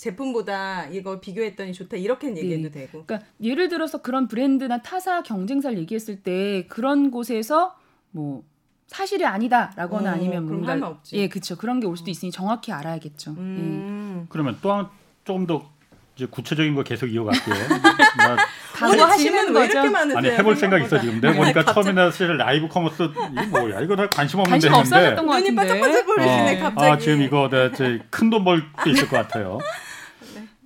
[0.00, 2.86] 제품보다 이걸 비교했더니 좋다 이렇게 얘기해도 네.
[2.86, 3.04] 되고.
[3.04, 7.76] 그러니까 예를 들어서 그런 브랜드나 타사 경쟁사를 얘기했을 때 그런 곳에서
[8.10, 8.42] 뭐
[8.86, 13.32] 사실이 아니다라거나 어, 아니면 뭔가 예 그렇죠 그런 게 올 수도 있으니 정확히 알아야겠죠.
[13.32, 14.22] 음.
[14.22, 14.26] 예.
[14.30, 14.86] 그러면 또
[15.24, 15.68] 조금 더
[16.16, 17.54] 이제 구체적인 거 계속 이어갈게요.
[18.74, 19.72] 각오 하시는 거죠?
[19.72, 20.18] 이렇게 많으세요?
[20.18, 21.20] 아니 해볼 생각 있어 지금.
[21.20, 25.22] 내가 보니까 처음에 사실 라이브 커머스 이게 뭐야 이거 나 관심 없는데 관심 했는데.
[25.22, 26.90] 눈이 반짝반짝 거리시네 어, 갑자기.
[26.90, 27.70] 아 지금 이거 내가
[28.08, 29.58] 큰돈 벌수 있을 것 같아요.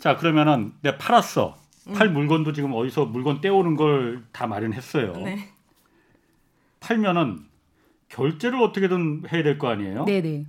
[0.04, 1.56] 자 그러면은 내가 팔았어.
[1.94, 2.12] 팔 음.
[2.12, 5.14] 물건도 지금 어디서 물건 떼오는 걸 다 마련했어요.
[5.24, 5.48] 네.
[6.80, 7.38] 팔면은
[8.10, 10.04] 결제를 어떻게든 해야 될 거 아니에요?
[10.04, 10.44] 네네.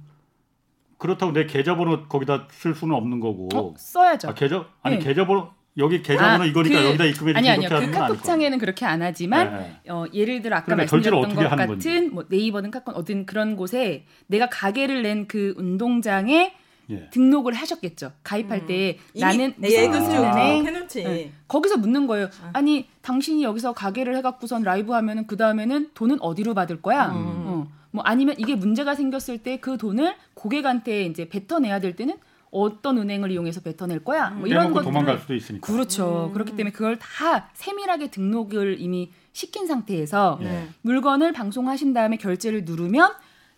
[0.98, 3.48] 그렇다고 내 계좌번호 거기다 쓸 수는 없는 거고.
[3.56, 4.28] 어, 써야죠.
[4.28, 5.06] 아, 계좌 아니 네.
[5.06, 7.54] 계좌번호 여기 계좌번호 아, 이거니까 그, 여기다 입금해 주세요.
[7.54, 7.70] 아니 아니요.
[7.70, 9.90] 그 카톡창에는 그렇게 안 하지만 네.
[9.90, 12.14] 어, 예를 들어 아까 말씀드렸던 것 같은.
[12.14, 16.54] 뭐 네이버든 카카오 어떤 그런 곳에 내가 가게를 낸 그 운동장에
[16.90, 17.10] 예.
[17.10, 18.12] 등록을 하셨겠죠.
[18.24, 18.68] 가입할 음.
[18.68, 21.04] 때 나는 예금을 해놓지.
[21.04, 21.32] 네.
[21.48, 22.30] 거기서 묻는 거예요.
[22.54, 22.62] 아.
[22.62, 27.08] 니 당신이 여기서 가게를 해갖고선 라이브 하면은 그 다음에는 돈은 어디로 받을 거야?
[27.12, 27.16] 음.
[27.48, 27.68] 어.
[27.92, 32.18] 뭐 아니면 이게 문제가 생겼을 때 그 돈을 고객한테 이제 뱉어내야 될 때는
[32.52, 34.30] 어떤 은행을 이용해서 뱉어낼 거야?
[34.30, 35.66] 뭐 이런 것 도망갈 수도 있으니까.
[35.66, 36.28] 그렇죠.
[36.30, 36.34] 음.
[36.34, 40.68] 그렇기 때문에 그걸 다 세밀하게 등록을 이미 시킨 상태에서 네.
[40.82, 43.12] 물건을 방송하신 다음에 결제를 누르면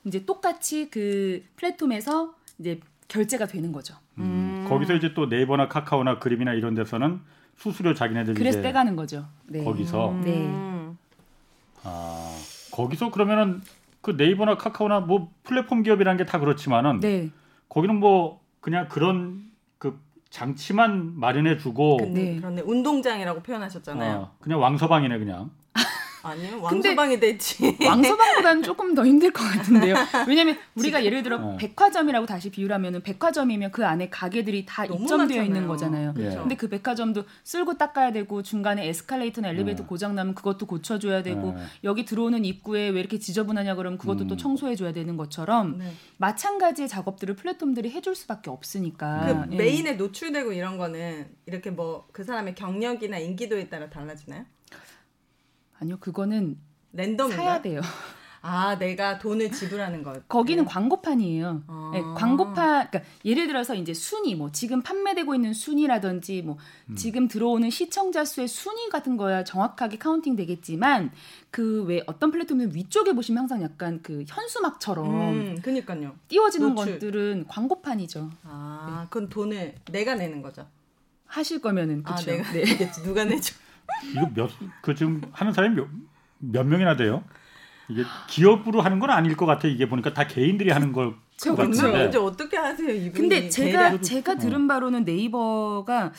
[0.06, 3.96] 이제 똑같이 그 플랫폼에서 이제 결제가 되는 거죠.
[4.18, 4.66] 음.
[4.70, 7.22] 거기서 이제 또 네이버나 카카오나 그림이나 이런 데서는
[7.56, 9.26] 수수료 자기네들이 그래서 떼가는 거죠.
[9.46, 9.64] 네.
[9.64, 10.22] 거기서 음.
[10.22, 10.98] 네.
[11.84, 12.36] 아
[12.72, 13.62] 거기서 그러면은
[14.02, 17.30] 그 네이버나 카카오나 뭐 플랫폼 기업이라는 게 다 그렇지만은 네.
[17.70, 19.44] 거기는 뭐 그냥 그런
[19.78, 20.00] 그
[20.30, 22.36] 장치만 마련해주고 네.
[22.38, 24.18] 그런데 운동장이라고 표현하셨잖아요.
[24.18, 25.50] 어, 그냥 왕서방이네 그냥.
[26.28, 27.78] 아니요 왕서방이 됐지.
[27.86, 29.96] 왕서방보다는 조금 더 힘들 것 같은데요.
[30.28, 31.58] 왜냐면 우리가 예를 들어 어.
[31.58, 35.44] 백화점이라고 다시 비유하면은 백화점이면 그 안에 가게들이 다 입점되어 많잖아요.
[35.44, 36.14] 있는 거잖아요.
[36.18, 36.30] 예.
[36.36, 39.88] 근데 그 백화점도 쓸고 닦아야 되고 중간에 에스컬레이터나 엘리베이터 예.
[39.88, 41.64] 고장 나면 그것도 고쳐 줘야 되고 예.
[41.84, 44.28] 여기 들어오는 입구에 왜 이렇게 지저분하냐 그러면 그것도 음.
[44.28, 45.92] 또 청소해 줘야 되는 것처럼 네.
[46.18, 49.46] 마찬가지의 작업들을 플랫폼들이 해줄 수밖에 없으니까.
[49.50, 49.58] 그 예.
[49.58, 54.46] 메인에 노출되고 이런 거는 이렇게 뭐 그 사람의 경력이나 인기도에 따라 달라지나요?
[55.80, 56.58] 아니요, 그거는
[56.94, 57.82] 랜덤 사야 돼요.
[58.42, 60.26] 아, 내가 돈을 지불하는 것.
[60.30, 60.70] 거기는 네.
[60.70, 61.64] 광고판이에요.
[61.68, 61.92] 아.
[61.94, 66.58] 네, 광고판, 그러니까 예를 들어서 이제 순위, 뭐 지금 판매되고 있는 순위라든지, 뭐
[66.90, 66.96] 음.
[66.96, 71.12] 지금 들어오는 시청자 수의 순위 같은 거야 정확하게 카운팅 되겠지만
[71.52, 76.16] 그 왜 어떤 플랫폼은 위쪽에 보시면 항상 약간 그 현수막처럼, 음, 그니까요.
[76.30, 76.94] 띄워지는 노출.
[76.94, 78.30] 것들은 광고판이죠.
[78.44, 79.08] 아, 네.
[79.10, 80.66] 그건 돈을 내가 내는 거죠.
[81.26, 82.32] 하실 거면은 그렇죠.
[82.32, 82.92] 아, 내가 네.
[83.04, 83.56] 누가 내죠?
[84.14, 84.50] 이거 몇
[84.82, 85.88] 그 지금 하는 사람이 몇,
[86.40, 87.24] 몇 명이나 돼요?
[87.90, 89.68] 이게 기업으로 하는 건 아닐 것 같아.
[89.68, 91.16] 이게 보니까 다 개인들이 하는 걸.
[91.38, 92.18] 저 같은데.
[92.18, 93.12] 어떻게 하세요, 이분이?
[93.14, 94.38] 근데 제가 제가 어.
[94.38, 96.12] 들은 바로는 네이버가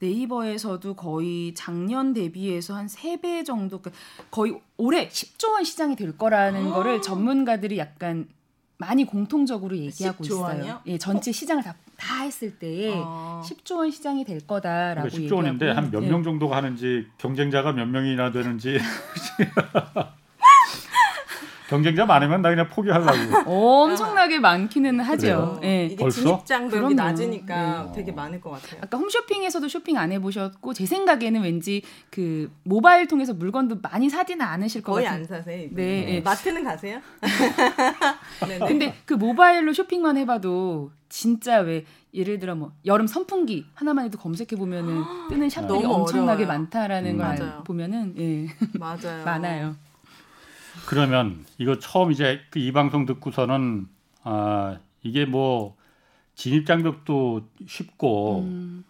[0.00, 4.00] 네이버에서도 거의 작년 대비해서 한 세 배 정도 그러니까
[4.30, 8.28] 거의 올해 10조 원 시장이 될 거라는 거를 전문가들이 약간
[8.76, 10.80] 많이 공통적으로 얘기하고 있어요.
[10.86, 11.32] 예, 전체 어?
[11.32, 13.42] 시장을 다, 다 했을 때에 어.
[13.44, 16.24] 10조 원 시장이 될 거다라고 그러니까 10조 원인데 한 몇명 예.
[16.24, 18.78] 정도가 하는지 경쟁자가 몇 명이나 되는지
[21.68, 23.12] 경쟁자 많으면 나 그냥 포기하려고.
[23.84, 25.58] 엄청나게 많기는 하죠.
[25.60, 25.86] 네.
[25.86, 26.20] 이게 벌써?
[26.22, 27.92] 진입 장 벽이 낮으니까 네.
[27.94, 28.80] 되게 많을 것 같아요.
[28.82, 34.82] 아까 홈쇼핑에서도 쇼핑 안 해보셨고 제 생각에는 왠지 그 모바일 통해서 물건도 많이 사지는 않으실
[34.82, 35.08] 것 같아요.
[35.10, 35.68] 거의 안 사세요.
[35.72, 36.04] 네.
[36.06, 36.20] 네.
[36.22, 37.00] 마트는 가세요?
[38.48, 38.66] 네, 네.
[38.66, 44.56] 근데 그 모바일로 쇼핑만 해봐도 진짜 왜 예를 들어 뭐 여름 선풍기 하나만 해도 검색해
[44.56, 46.46] 보면은 뜨는 샵들이 엄청나게 어려워요.
[46.46, 47.62] 많다라는 음, 걸 맞아요.
[47.64, 48.48] 보면은 예
[48.78, 49.76] 맞아요 많아요.
[50.86, 53.88] 그러면 이거 처음 이제 그 이 방송 듣고서는
[54.22, 55.76] 아 이게 뭐
[56.34, 58.84] 진입 장벽도 쉽고 음.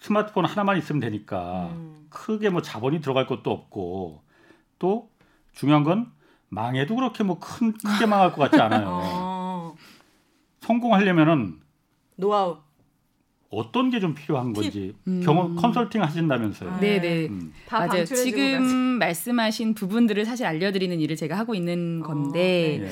[0.00, 2.06] 스마트폰 하나만 있으면 되니까 음.
[2.10, 4.22] 크게 뭐 자본이 들어갈 것도 없고
[4.78, 5.10] 또
[5.52, 6.12] 중요한 건
[6.48, 8.86] 망해도 그렇게 뭐 큰 크게 망할 것 같지 않아요.
[9.02, 9.74] 어.
[10.60, 11.60] 성공하려면은
[12.16, 12.58] 노하우
[13.56, 15.22] 어떤 게 좀 필요한 건지 음.
[15.24, 16.70] 경험 컨설팅 하신다면서요.
[16.70, 17.26] 아, 네네.
[17.28, 17.52] 음.
[17.70, 18.04] 맞아요.
[18.04, 18.74] 지금 가지.
[18.74, 22.78] 말씀하신 부분들을 사실 알려드리는 일을 제가 하고 있는 건데.
[22.80, 22.90] 어, 네.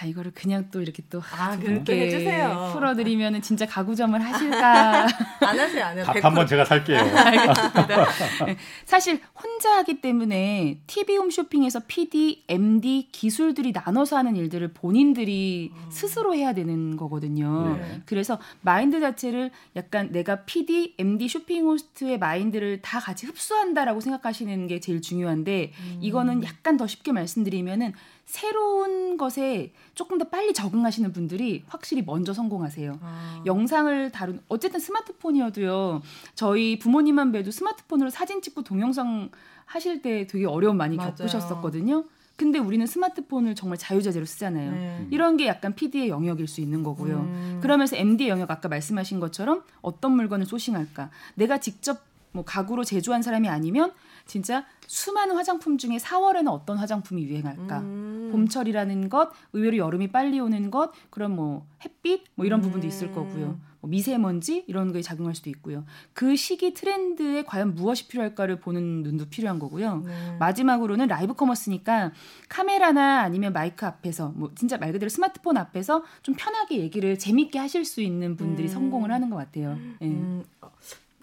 [0.00, 2.70] 아 이거를 그냥 또 이렇게 또 아, 그렇게 해주세요.
[2.72, 5.06] 풀어드리면은 진짜 가구점을 하실까?
[5.40, 6.04] 안 하세요, 안 해요.
[6.06, 6.98] 밥 한번 제가 살게요.
[7.14, 8.44] 알겠습니다.
[8.46, 15.90] 네, 사실 혼자 하기 때문에 TV 홈쇼핑에서 PD, MD 기술들이 나눠서 하는 일들을 본인들이 음.
[15.90, 17.76] 스스로 해야 되는 거거든요.
[17.76, 18.02] 네.
[18.06, 24.80] 그래서 마인드 자체를 약간 내가 PD, MD 쇼핑 호스트의 마인드를 다 같이 흡수한다라고 생각하시는 게
[24.80, 25.98] 제일 중요한데 음.
[26.00, 27.92] 이거는 약간 더 쉽게 말씀드리면은
[28.26, 32.98] 새로운 것에 조금 더 빨리 적응하시는 분들이 확실히 먼저 성공하세요.
[33.02, 33.42] 아.
[33.46, 36.02] 영상을 다룬 어쨌든 스마트폰이어도요.
[36.34, 39.30] 저희 부모님만 봬도 스마트폰으로 사진 찍고 동영상
[39.66, 41.14] 하실 때 되게 어려움 많이 맞아요.
[41.16, 42.04] 겪으셨었거든요.
[42.36, 44.70] 근데 우리는 스마트폰을 정말 자유자재로 쓰잖아요.
[44.72, 45.06] 네.
[45.10, 47.18] 이런 게 약간 PD의 영역일 수 있는 거고요.
[47.18, 47.58] 음.
[47.62, 51.10] 그러면서 MD의 영역 아까 말씀하신 것처럼 어떤 물건을 소싱할까?
[51.34, 52.00] 내가 직접
[52.32, 53.92] 뭐 가구로 제조한 사람이 아니면
[54.26, 57.80] 진짜 수많은 화장품 중에 4월에는 어떤 화장품이 유행할까?
[57.80, 58.28] 음.
[58.32, 62.62] 봄철이라는 것, 의외로 여름이 빨리 오는 것, 그런 뭐 햇빛 뭐 이런 음.
[62.62, 63.58] 부분도 있을 거고요.
[63.84, 65.84] 뭐 미세먼지 이런 거에 작용할 수도 있고요.
[66.14, 69.98] 그 시기 트렌드에 과연 무엇이 필요할까를 보는 눈도 필요한 거고요.
[70.06, 70.36] 네.
[70.38, 72.12] 마지막으로는 라이브 커머스니까
[72.48, 77.84] 카메라나 아니면 마이크 앞에서 뭐 진짜 말 그대로 스마트폰 앞에서 좀 편하게 얘기를 재밌게 하실
[77.84, 78.72] 수 있는 분들이 음.
[78.72, 79.78] 성공을 하는 것 같아요.
[80.00, 80.42] 네.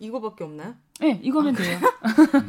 [0.02, 0.74] 이거밖에 없나요?
[1.00, 1.80] 네, 이거면 아, 돼요.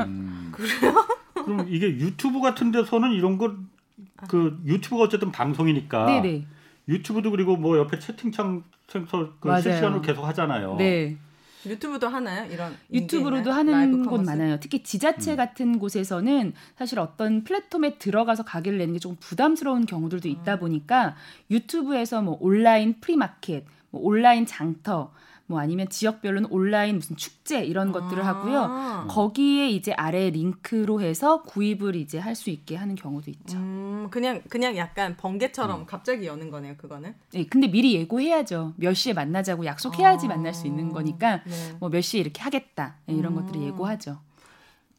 [0.06, 0.50] 음.
[0.56, 1.06] 그래요?
[1.34, 6.46] 그럼 이게 유튜브 같은 데서는 이런 걸그 유튜브가 어쨌든 방송이니까 네네.
[6.88, 10.76] 유튜브도 그리고 뭐 옆에 채팅창 센서 그 실시간으로 계속 하잖아요.
[10.76, 11.16] 네.
[11.64, 12.50] 유튜브도 하나요?
[12.50, 14.58] 이런 유튜브로도 하는 곳 많아요.
[14.58, 15.36] 특히 지자체 음.
[15.36, 20.58] 같은 곳에서는 사실 어떤 플랫폼에 들어가서 가게를 내는 게 조금 부담스러운 경우들도 있다 음.
[20.58, 21.14] 보니까
[21.52, 25.12] 유튜브에서 뭐 온라인 프리마켓, 뭐 온라인 장터
[25.46, 27.92] 뭐 아니면 지역별로는 온라인 무슨 축제 이런 아.
[27.92, 29.06] 것들을 하고요.
[29.08, 33.58] 거기에 이제 아래 링크로 해서 구입을 이제 할 수 있게 하는 경우도 있죠.
[33.58, 35.86] 음, 그냥 그냥 약간 번개처럼 음.
[35.86, 37.14] 갑자기 여는 거네요, 그거는.
[37.32, 38.72] 네, 근데 미리 예고해야죠.
[38.76, 40.28] 몇 시에 만나자고 약속해야지 아.
[40.30, 41.72] 만날 수 있는 거니까 네.
[41.78, 43.42] 뭐 몇 시에 이렇게 하겠다 네, 이런 음.
[43.46, 44.18] 것들을 예고하죠.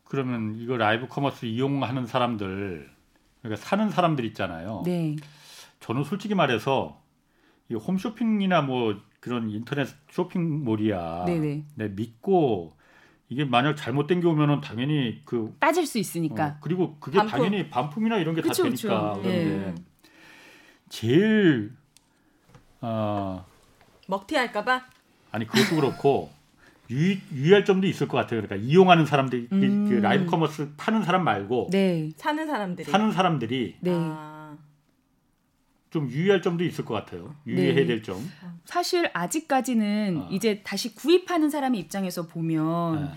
[0.06, 2.90] 그러면 이거 라이브 커머스 이용하는 사람들
[3.42, 4.84] 그러니까 사는 사람들 있잖아요.
[4.86, 5.16] 네.
[5.80, 7.02] 저는 솔직히 말해서
[7.70, 11.24] 이 홈쇼핑이나 뭐 그런 인터넷 쇼핑몰이야.
[11.26, 11.64] 네네.
[11.76, 12.74] 내 믿고
[13.30, 16.46] 이게 만약 잘못된 게 오면은 당연히 그 따질 수 있으니까.
[16.46, 17.32] 어, 그리고 그게 반품.
[17.32, 18.70] 당연히 반품이나 이런 게 다 되니까.
[18.70, 19.22] 그쵸.
[19.22, 19.76] 그런데 네.
[20.90, 21.72] 제일
[22.82, 23.46] 어
[24.10, 24.84] 먹튀할까봐.
[25.32, 26.30] 아니 그것도 그렇고
[26.92, 28.42] 유, 유의할 점도 있을 것 같아요.
[28.42, 29.88] 그러니까 이용하는 사람들, 음.
[29.88, 32.10] 그 라이브 커머스 파는 사람 말고 네.
[32.18, 33.92] 사는 사람들이 사는 사람들이 네.
[33.94, 34.33] 아.
[35.94, 37.36] 좀 유의할 점도 있을 것 같아요.
[37.46, 37.86] 유의해야 네.
[37.86, 38.18] 될 점.
[38.66, 40.30] 사실 아직까지는 어.
[40.32, 43.12] 이제 다시 구입하는 사람의 입장에서 보면 네.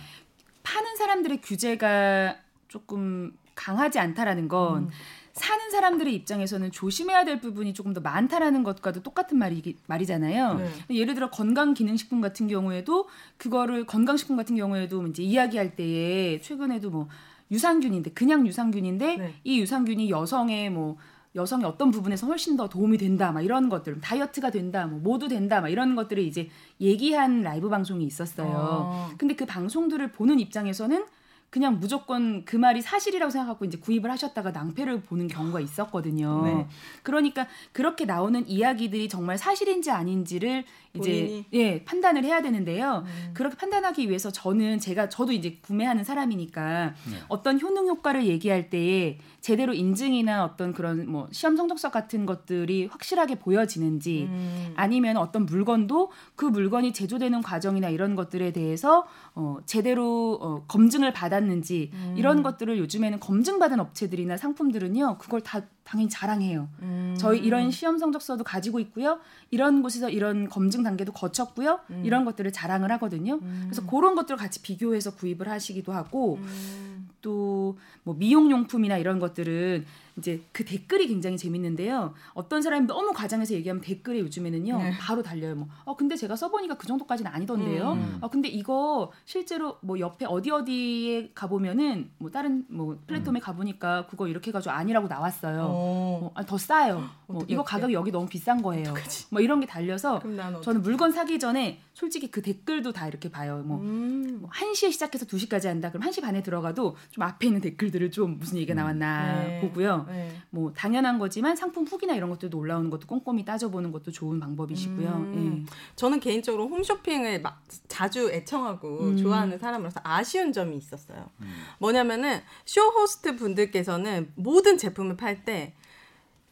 [0.62, 2.36] 파는 사람들의 규제가
[2.68, 4.88] 조금 강하지 않다라는 건 음.
[5.32, 10.54] 사는 사람들의 입장에서는 조심해야 될 부분이 조금 더 많다라는 것과도 똑같은 말이 말이잖아요.
[10.58, 10.70] 네.
[10.90, 13.08] 예를 들어 건강 기능식품 같은 경우에도
[13.38, 17.08] 그거를 건강식품 같은 경우에도 이제 이야기할 때에 최근에도 뭐
[17.50, 19.34] 유산균인데 그냥 유산균인데 네.
[19.44, 20.98] 이 유산균이 여성의 뭐
[21.36, 25.60] 여성의 어떤 부분에서 훨씬 더 도움이 된다, 막 이런 것들, 다이어트가 된다, 뭐 모두 된다,
[25.60, 26.48] 막 이런 것들을 이제
[26.80, 28.52] 얘기한 라이브 방송이 있었어요.
[28.56, 29.10] 어.
[29.18, 31.04] 근데 그 방송들을 보는 입장에서는
[31.50, 36.42] 그냥 무조건 그 말이 사실이라고 생각하고 이제 구입을 하셨다가 낭패를 보는 경우가 있었거든요.
[36.44, 36.66] 네.
[37.02, 40.64] 그러니까 그렇게 나오는 이야기들이 정말 사실인지 아닌지를
[40.94, 41.44] 이제 본인이?
[41.52, 43.04] 예 판단을 해야 되는데요.
[43.06, 43.30] 음.
[43.32, 47.16] 그렇게 판단하기 위해서 저는 제가 저도 이제 구매하는 사람이니까 네.
[47.28, 53.36] 어떤 효능 효과를 얘기할 때에 제대로 인증이나 어떤 그런 뭐 시험 성적서 같은 것들이 확실하게
[53.36, 54.72] 보여지는지 음.
[54.74, 61.92] 아니면 어떤 물건도 그 물건이 제조되는 과정이나 이런 것들에 대해서 어 제대로 어 검증을 받았는지
[61.94, 62.14] 음.
[62.16, 66.68] 이런 것들을 요즘에는 검증받은 업체들이나 상품들은요 그걸 다 당연히 자랑해요.
[66.82, 67.14] 음.
[67.16, 69.20] 저희 이런 시험 성적서도 가지고 있고요.
[69.52, 71.78] 이런 곳에서 이런 검증 단계도 거쳤고요.
[71.90, 72.02] 음.
[72.04, 73.38] 이런 것들을 자랑을 하거든요.
[73.40, 73.66] 음.
[73.68, 77.08] 그래서 그런 것들을 같이 비교해서 구입을 하시기도 하고 음.
[77.22, 79.86] 또뭐 미용 용품이나 이런 것들은
[80.18, 82.14] 이제 그 댓글이 굉장히 재밌는데요.
[82.32, 84.92] 어떤 사람이 너무 과장해서 얘기하면 댓글에 요즘에는요 네.
[84.98, 85.54] 바로 달려요.
[85.54, 87.92] 뭐, 어 근데 제가 써보니까 그 정도까지는 아니던데요.
[87.92, 88.18] 음.
[88.22, 93.42] 어 근데 이거 실제로 뭐 옆에 어디 어디에 가보면은 뭐 다른 뭐 플랫폼에 음.
[93.42, 95.62] 가보니까 그거 이렇게 해가지고 아니라고 나왔어요.
[95.68, 96.18] 어.
[96.20, 97.04] 뭐, 아, 더 싸요.
[97.26, 98.90] 뭐 이거 가격이 여기 너무 비싼 거예요.
[98.90, 99.26] 어떡하지?
[99.30, 100.22] 뭐 이런 게 달려서
[100.62, 103.62] 저는 물건 사기 전에 솔직히 그 댓글도 다 이렇게 봐요.
[103.64, 104.38] 뭐, 음.
[104.40, 105.90] 뭐 1시에 시작해서 2시까지 한다.
[105.90, 108.76] 그럼 1시 반에 들어가도 좀 앞에 있는 댓글들을 좀 무슨 얘기가 음.
[108.76, 109.60] 나왔나 네.
[109.60, 110.05] 보고요.
[110.08, 110.30] 네.
[110.50, 115.08] 뭐 당연한 거지만 상품 후기나 이런 것들도 올라오는 것도 꼼꼼히 따져보는 것도 좋은 방법이시고요.
[115.08, 115.66] 음.
[115.66, 115.72] 예.
[115.96, 119.16] 저는 개인적으로 홈쇼핑을 막 자주 애청하고 음.
[119.16, 121.30] 좋아하는 사람으로서 아쉬운 점이 있었어요.
[121.40, 121.54] 음.
[121.78, 125.74] 뭐냐면은 쇼 호스트 분들께서는 모든 제품을 팔 때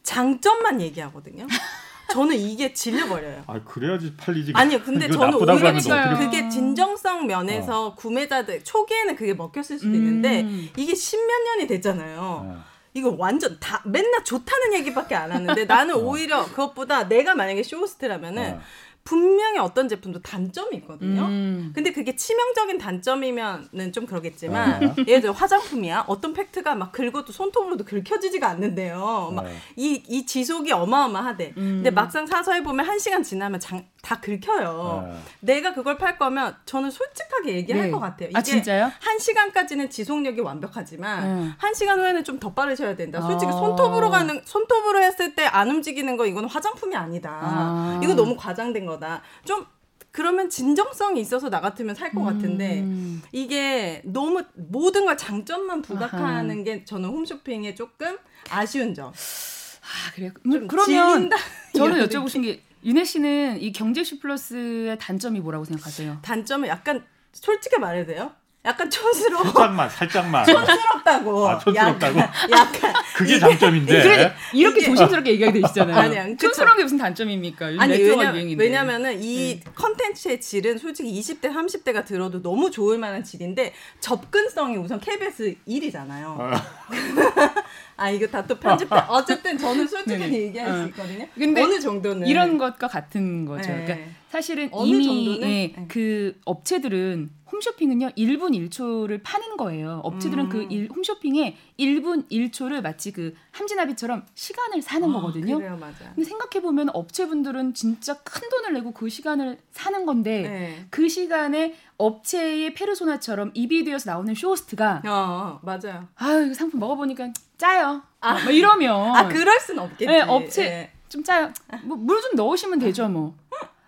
[0.03, 1.47] 장점만 얘기하거든요.
[2.11, 3.43] 저는 이게 질려버려요.
[3.47, 4.53] 아 그래야지 팔리지.
[4.55, 7.95] 아니요, 근데 저는 오히려 그게 진정성 면에서 어.
[7.95, 10.69] 구매자들 초기에는 그게 먹혔을 수도 있는데 음.
[10.77, 12.19] 이게 십몇 년이 됐잖아요.
[12.21, 12.63] 어.
[12.95, 15.99] 이거 완전 다 맨날 좋다는 얘기밖에 안 하는데 나는 어.
[15.99, 18.61] 오히려 그것보다 내가 만약에 쇼호스트라면은 어.
[19.03, 21.25] 분명히 어떤 제품도 단점이 있거든요.
[21.25, 21.71] 음.
[21.75, 24.95] 근데 그게 치명적인 단점이면은 좀 그러겠지만 어.
[25.07, 26.05] 예를 들어 화장품이야.
[26.07, 29.31] 어떤 팩트가 막 긁어도 손톱으로도 긁혀지지가 않는데요.
[29.35, 30.03] 막이이 어.
[30.07, 31.53] 이 지속이 어마어마하대.
[31.57, 31.83] 음.
[31.83, 34.69] 근데 막상 사서 해 보면 한 시간 지나면 장, 다 긁혀요.
[34.69, 35.23] 어.
[35.39, 37.91] 내가 그걸 팔 거면 저는 솔직하게 얘기할 네.
[37.91, 38.27] 것 같아요.
[38.27, 38.91] 아, 이게 아, 진짜요?
[38.99, 41.53] 한 시간까지는 지속력이 완벽하지만 음.
[41.57, 43.21] 한 시간 후에는 좀 더 빠르셔야 된다.
[43.21, 43.55] 솔직히 어.
[43.57, 47.29] 손톱으로 가는 손톱으로 했을 때 안 움직이는 거 이건 화장품이 아니다.
[47.31, 48.01] 아.
[48.03, 48.95] 이거 너무 과장된 거.
[48.95, 49.21] 거다.
[49.45, 49.65] 좀
[50.11, 53.21] 그러면 진정성이 있어서 나 같으면 살것 같은데 음.
[53.31, 56.63] 이게 너무 모든 걸 장점만 부각하는 아하.
[56.63, 58.17] 게 저는 홈쇼핑에 조금
[58.49, 59.07] 아쉬운 점.
[59.07, 60.31] 아 그래요.
[60.45, 61.29] 음, 그러면
[61.75, 66.19] 저는 여쭤보고 싶은 게 윤혜 씨는 이 경제슈 플러스의 단점이 뭐라고 생각하세요?
[66.21, 68.31] 단점은 약간 솔직히 말해도 돼요?
[68.63, 69.43] 약간 촌스러워.
[69.43, 70.45] 살짝만, 살짝만.
[70.45, 71.47] 촌스럽다고.
[71.47, 72.19] 아, 촌스럽다고?
[72.19, 72.51] 약간.
[72.51, 74.01] 약간 그게 장점인데.
[74.01, 75.95] 그래, 이렇게 이게, 조심스럽게 얘기하게 되시잖아요.
[75.95, 77.73] 아니, 촌스러운 게 무슨 단점입니까?
[77.77, 79.71] 아니, 왜냐, 왜냐면은 이 네.
[79.75, 86.37] 컨텐츠의 질은 솔직히 20대, 30대가 들어도 너무 좋을 만한 질인데 접근성이 우선 KBS 1이잖아요.
[86.39, 86.63] 아.
[87.97, 88.95] 아 이거 다 또 편집돼.
[89.07, 90.31] 어쨌든 저는 솔직히 네.
[90.43, 90.85] 얘기할 수 어.
[90.87, 91.27] 있거든요.
[91.35, 93.71] 근데 어느 정도는 이런 것과 같은 거죠.
[93.71, 93.85] 네.
[93.85, 95.85] 그러니까 사실은 이미 예, 네.
[95.87, 100.01] 그 업체들은 홈쇼핑은요 1분 1초를 파는 거예요.
[100.03, 100.67] 업체들은 그 음.
[100.67, 105.55] 그 일, 홈쇼핑에 1분 1초를 마치 그 함진아비처럼 시간을 사는 아, 거거든요.
[105.57, 106.11] 그래요, 맞아.
[106.13, 110.85] 근데 생각해 보면 업체분들은 진짜 큰 돈을 내고 그 시간을 사는 건데 네.
[110.89, 116.09] 그 시간에 업체의 페르소나처럼 입이 되어서 나오는 쇼호스트가 어, 맞아요.
[116.15, 118.01] 아유 상품 먹어보니까 짜요.
[118.19, 120.07] 아, 뭐 이러면 아 그럴 순 없겠지.
[120.07, 120.91] 네, 업체 네.
[121.07, 121.53] 좀 짜요.
[121.83, 123.33] 뭐 물 좀 넣으시면 되죠 뭐.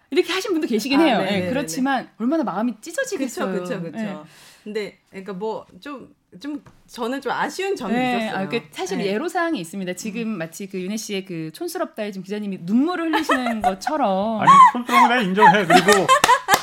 [0.09, 1.19] 이렇게 하신 분도 계시긴 아, 해요.
[1.19, 3.51] 네, 그렇지만 얼마나 마음이 찢어지겠어요.
[3.51, 4.25] 그렇죠, 그렇죠, 그렇죠.
[4.63, 8.45] 근데 그러니까 뭐좀좀 저는 좀 아쉬운 점이 네, 있었어요.
[8.45, 9.07] 아, 그 사실 네.
[9.07, 9.93] 예로 사항이 있습니다.
[9.93, 10.27] 지금 음.
[10.37, 15.65] 마치 그 윤혜 씨의 그 촌스럽다에 지금 기자님이 눈물을 흘리시는 것처럼 아니 촌스러운 건 인정해.
[15.65, 16.07] 그리고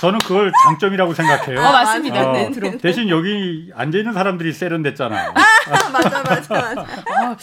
[0.01, 1.61] 저는 그걸 장점이라고 생각해요.
[1.61, 2.31] 어, 맞습니다.
[2.31, 2.79] 어, 네.
[2.79, 5.33] 대신 여기 앉아 있는 사람들이 세련됐잖아.
[5.35, 6.81] 아, 맞아, 맞아, 맞아.
[6.83, 7.37] 어,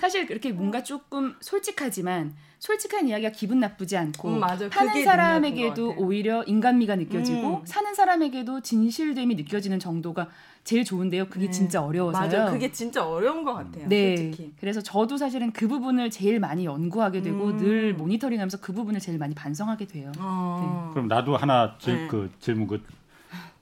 [0.00, 6.96] 사실 그렇게 뭔가 조금 솔직하지만 솔직한 이야기가 기분 나쁘지 않고 음, 파는 사람에게도 오히려 인간미가
[6.96, 7.66] 느껴지고 음.
[7.66, 10.28] 사는 사람에게도 진실됨이 느껴지는 정도가
[10.64, 11.28] 제일 좋은데요.
[11.28, 11.50] 그게 네.
[11.50, 12.22] 진짜 어려워서요.
[12.22, 13.88] 맞아, 그게 진짜 어려운 것 같아요.
[13.88, 14.52] 네, 솔직히.
[14.60, 17.56] 그래서 저도 사실은 그 부분을 제일 많이 연구하게 되고 음.
[17.56, 20.12] 늘 모니터링하면서 그 부분을 제일 많이 반성하게 돼요.
[20.18, 20.88] 어.
[20.88, 20.92] 네.
[20.92, 22.08] 그럼 나도 하나 질, 네.
[22.08, 22.82] 그 질문 그,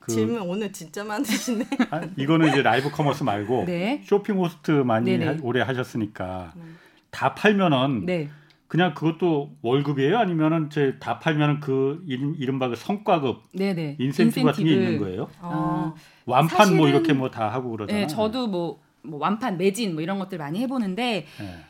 [0.01, 1.65] 그 질문 오늘 진짜 많으시네.
[1.91, 4.03] 아, 이거는 이제 라이브 커머스 말고 네.
[4.05, 6.63] 쇼핑 호스트 많이 하, 오래 하셨으니까 네.
[7.11, 8.07] 다 팔면은.
[8.67, 8.69] 네.
[8.69, 10.19] 그냥 그것도 월급이에요?
[10.19, 13.97] 아니면은 이제 다 팔면은 그 이른, 바 그 성과급 네네.
[14.01, 15.29] 인센티브, 인센티브, 같은 게 있는 거예요?
[15.41, 15.95] 어.
[16.27, 18.03] 완판 뭐 사실은, 뭐 이렇게 뭐 다 하고 그러잖아요.
[18.03, 21.65] 네, 저도 뭐, 뭐 완판 매진 뭐 이런 것들 많이 해보는데 네.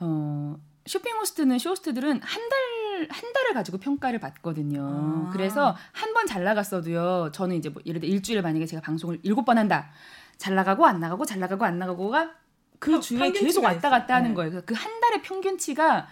[0.00, 2.58] 어, 쇼핑 호스트는 쇼호스트들은 한달
[3.08, 4.82] 한 달을 가지고 평가를 받거든요.
[5.28, 5.30] 아.
[5.32, 7.30] 그래서 한 번 잘 나갔어도요.
[7.32, 9.90] 저는 이제 뭐 예를 들어 일주일에 만약에 제가 방송을 일곱 번 한다.
[10.36, 12.32] 잘 나가고 안 나가고 잘 나가고 안 나가고가
[12.78, 14.34] 그 주에 계속 왔다 갔다 하는 네.
[14.34, 14.62] 거예요.
[14.66, 16.08] 그 한 달의 평균치가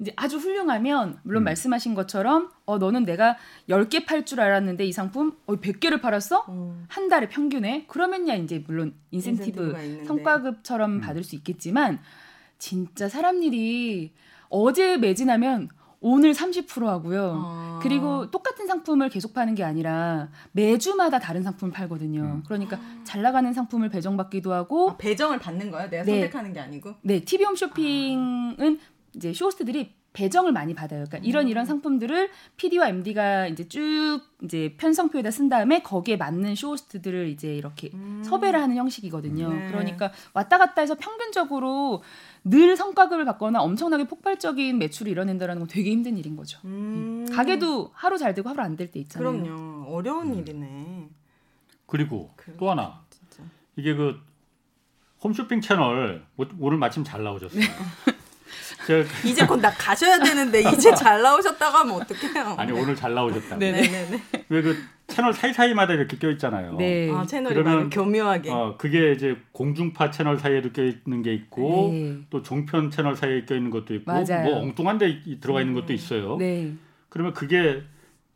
[0.00, 1.44] 이제 아주 훌륭하면 물론 음.
[1.44, 3.36] 말씀하신 것처럼 어 너는 내가
[3.68, 6.46] 10개 팔 줄 알았는데 이 상품 어 100개를 팔았어?
[6.48, 6.84] 음.
[6.88, 11.00] 한 달에 평균에 그러면 야 이제 물론 인센티브 성과급처럼 음.
[11.00, 12.00] 받을 수 있겠지만
[12.58, 14.12] 진짜 사람 일이
[14.48, 15.68] 어제 매진하면
[16.06, 17.42] 오늘 30% 하고요.
[17.42, 17.80] 아.
[17.82, 22.20] 그리고 똑같은 상품을 계속 파는 게 아니라 매주마다 다른 상품을 팔거든요.
[22.20, 22.42] 음.
[22.44, 25.88] 그러니까 잘 나가는 상품을 배정받기도 하고 아, 배정을 받는 거예요?
[25.88, 26.12] 내가 네.
[26.20, 26.94] 선택하는 게 아니고?
[27.00, 28.93] 네, TV 홈 쇼핑은 아.
[29.14, 31.04] 이제 쇼호스트들이 배정을 많이 받아요.
[31.08, 31.66] 그러니까 이런 이런 음.
[31.66, 38.22] 상품들을 PD와 MD가 이제 쭉 이제 편성표에다 쓴 다음에 거기에 맞는 쇼호스트들을 이제 이렇게 음.
[38.24, 39.52] 섭외를 하는 형식이거든요.
[39.52, 39.66] 네.
[39.68, 42.04] 그러니까 왔다 갔다 해서 평균적으로
[42.44, 46.60] 늘 성과급을 받거나 엄청나게 폭발적인 매출을 이뤄낸다는 건 되게 힘든 일인 거죠.
[46.64, 47.26] 음.
[47.32, 49.42] 가게도 하루 잘 되고 하루 안 될 때 있잖아요.
[49.42, 49.90] 그럼요.
[49.92, 50.38] 어려운 음.
[50.38, 51.08] 일이네.
[51.86, 53.02] 그리고 그, 또 하나.
[53.10, 53.42] 진짜.
[53.76, 54.20] 이게 그
[55.24, 56.24] 홈쇼핑 채널
[56.60, 57.60] 오늘 마침 잘 나오셨어요.
[58.86, 59.04] 네.
[59.24, 62.54] 이제 곧 나 가셔야 되는데 이제 잘 나오셨다고 하면 어떡해요?
[62.58, 63.56] 아니 오늘 잘 나오셨다.
[63.56, 64.22] 네네네.
[64.48, 64.76] 왜 그
[65.06, 66.76] 채널 사이사이마다 이렇게 껴 있잖아요.
[66.78, 67.10] 네.
[67.12, 68.50] 아, 채널이 그러면 교묘하게.
[68.50, 72.18] 어, 그게 이제 공중파 채널 사이에도 껴 있는 게 있고 네.
[72.30, 74.44] 또 종편 채널 사이에 껴 있는 것도 있고 맞아요.
[74.44, 76.36] 뭐 엉뚱한 데 들어가 있는 것도 있어요.
[76.38, 76.72] 네.
[77.10, 77.82] 그러면 그게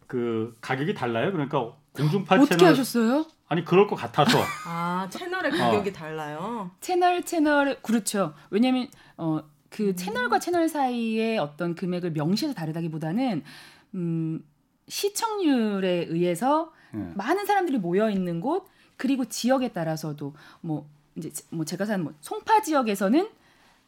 [0.07, 1.33] 그 가격이 달라요.
[1.33, 3.27] 그러니까 공중파 어떻게 채널 하셨어요?
[3.49, 4.39] 아니 그럴 것 같아서.
[4.67, 5.93] 아 채널의 가격이 어.
[5.93, 6.71] 달라요.
[6.81, 8.35] 채널 채널 그렇죠.
[8.51, 9.97] 왜냐하면 어, 그 음.
[9.97, 13.43] 채널과 채널 사이의 어떤 금액을 명시해서 다르다기보다는
[13.95, 14.45] 음,
[14.89, 17.13] 시청률에 의해서 네.
[17.15, 18.67] 많은 사람들이 모여 있는 곳
[18.97, 23.29] 그리고 지역에 따라서도 뭐 이제 뭐 제가 사는 뭐 송파 지역에서는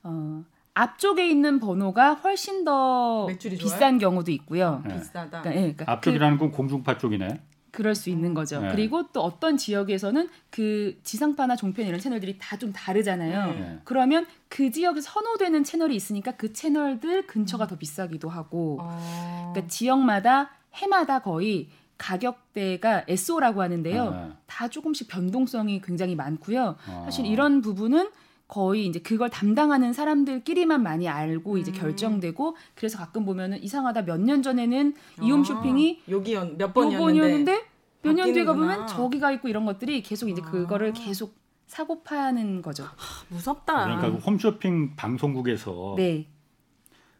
[0.02, 4.82] 어 앞쪽에 있는 번호가 훨씬 더 비싼 경우도 있고요.
[4.86, 4.98] 네.
[4.98, 5.42] 비싸다.
[5.42, 7.40] 그러니까, 네, 그러니까 앞쪽이라는 그, 건 공중파 쪽이네.
[7.72, 8.60] 그럴 수 있는 거죠.
[8.60, 8.70] 네.
[8.70, 13.52] 그리고 또 어떤 지역에서는 그 지상파나 종편 이런 채널들이 다 좀 다르잖아요.
[13.52, 13.78] 네.
[13.84, 19.52] 그러면 그 지역에 선호되는 채널이 있으니까 그 채널들 근처가 더 비싸기도 하고, 어...
[19.52, 24.10] 그러니까 지역마다 해마다 거의 가격대가 SO라고 하는데요.
[24.10, 24.32] 네.
[24.46, 26.76] 다 조금씩 변동성이 굉장히 많고요.
[26.86, 27.02] 어...
[27.06, 28.10] 사실 이런 부분은
[28.50, 31.74] 거의 이제 그걸 담당하는 사람들끼리만 많이 알고 이제 음.
[31.74, 37.64] 결정되고 그래서 가끔 보면은 이상하다 몇 년 전에는 아, 이홈 쇼핑이 여기 몇 번이었는데
[38.02, 40.50] 몇 년 뒤에 가보면 저기가 있고 이런 것들이 계속 이제 아.
[40.50, 41.38] 그거를 계속
[41.68, 42.82] 사고 파는 거죠.
[42.82, 43.84] 하, 무섭다.
[43.84, 46.26] 그러니까 그 홈쇼핑 방송국에서 네.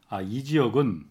[0.09, 1.05] 아이 지역은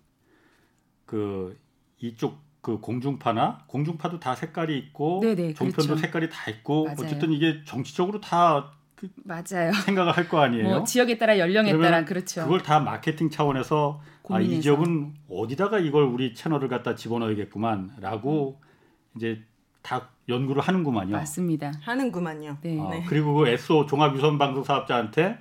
[1.06, 1.58] 그
[2.00, 5.96] 이쪽 그 공중파나 공중파도 다 색깔이 있고 네네, 종편도 그렇죠.
[5.98, 6.98] 색깔이 다 있고 맞아요.
[7.00, 9.72] 어쨌든 이게 정치적으로 다 그 맞아요.
[9.86, 10.68] 생각을 할 거 아니에요.
[10.68, 12.44] 뭐 지역에 따라 연령에 따라 그렇죠.
[12.44, 18.66] 그걸 다 마케팅 차원에서 아, 이 지역은 어디다가 이걸 우리 채널을 갖다 집어넣어야겠구만라고 음.
[19.16, 19.42] 이제
[19.82, 21.12] 다 연구를 하는구만요.
[21.12, 21.72] 맞습니다.
[21.82, 22.58] 하는구만요.
[22.62, 22.80] 네.
[22.80, 23.06] 아, 네.
[23.08, 25.40] 그리고 그 SO 종합유선 방송 사업자한테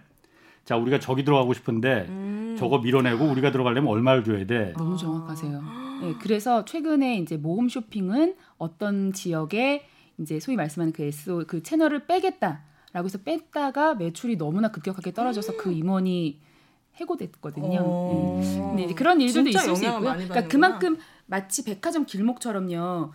[0.65, 2.57] 자 우리가 저기 들어가고 싶은데 음.
[2.59, 4.73] 저거 밀어내고 우리가 들어가려면 얼마를 줘야 돼?
[4.77, 5.63] 너무 정확하세요.
[6.03, 9.85] 네, 그래서 최근에 이제 모험 쇼핑은 어떤 지역에
[10.19, 12.63] 이제 소위 말씀하는 그 SO 그 채널을 빼겠다.
[12.93, 16.41] 라고 해서 뺐다가 매출이 너무나 급격하게 떨어져서 그 임원이
[16.97, 17.81] 해고됐거든요.
[17.83, 18.41] 어.
[18.43, 18.59] 네.
[18.59, 20.01] 근데 이제 그런 일들도 있을 수 있고요.
[20.01, 23.13] 그러니까 그만큼 마치 백화점 길목처럼요.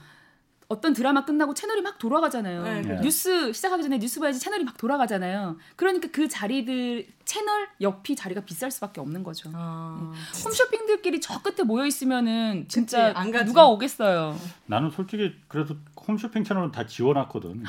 [0.70, 2.64] 어떤 드라마 끝나고 채널이 막 돌아가잖아요.
[2.64, 3.02] 네, 네.
[3.02, 5.58] 뉴스 시작하기 전에 뉴스 봐야지 채널이 막 돌아가잖아요.
[5.76, 9.52] 그러니까 그 자리들 채널 옆이 자리가 비쌀 수밖에 없는 거죠.
[9.54, 10.44] 아, 네.
[10.44, 14.36] 홈쇼핑들끼리 저 끝에 모여 있으면은 진짜 그치, 누가 오겠어요.
[14.66, 15.76] 나는 솔직히 그래서
[16.08, 17.64] 홈쇼핑 채널은 다 지워놨거든.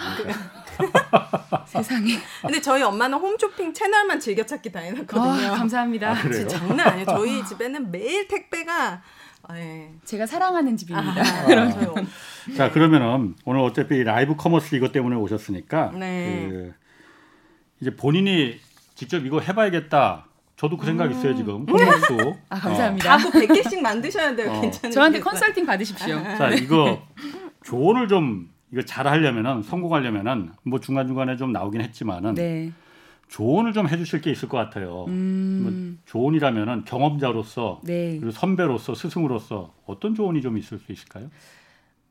[0.74, 1.64] 그러니까.
[1.66, 2.18] 세상에.
[2.43, 5.53] 근데 저희 엄마는 홈쇼핑 채널만 즐겨 찾기 다 해놨거든요.
[5.53, 6.11] 아, 감사합니다.
[6.11, 7.07] 아, 진짜 장난 아니에요.
[7.07, 9.03] 저희 집에는 매일 택배가
[9.51, 9.93] 네.
[10.05, 11.20] 제가 사랑하는 집입니다.
[11.20, 12.07] 아, 그러면.
[12.57, 16.49] 자 그러면은 오늘 어차피 라이브 커머스 이것 때문에 오셨으니까 네.
[16.51, 16.74] 그
[17.80, 18.59] 이제 본인이
[18.95, 20.26] 직접 이거 해봐야겠다.
[20.57, 21.11] 저도 그 생각 음.
[21.12, 21.66] 있어요 지금.
[21.66, 22.35] 커머스.
[22.49, 23.14] 아 감사합니다.
[23.14, 23.18] 어.
[23.18, 24.51] 가구 100개씩 만드셔야 돼요.
[24.51, 24.61] 어.
[24.61, 24.93] 괜찮아요.
[24.93, 26.22] 저한테 컨설팅 받으십시오.
[26.37, 27.03] 자 이거
[27.64, 32.34] 조언을 좀 이거 잘 하려면은 성공하려면은 뭐 중간 중간에 좀 나오긴 했지만은.
[32.34, 32.72] 네.
[33.28, 35.06] 조언을 좀 해주실 게 있을 것 같아요.
[35.08, 35.60] 음.
[35.62, 38.16] 뭐 조언이라면은 경험자로서 네.
[38.18, 41.30] 그리고 선배로서 스승으로서 어떤 조언이 좀 있을 수 있을까요?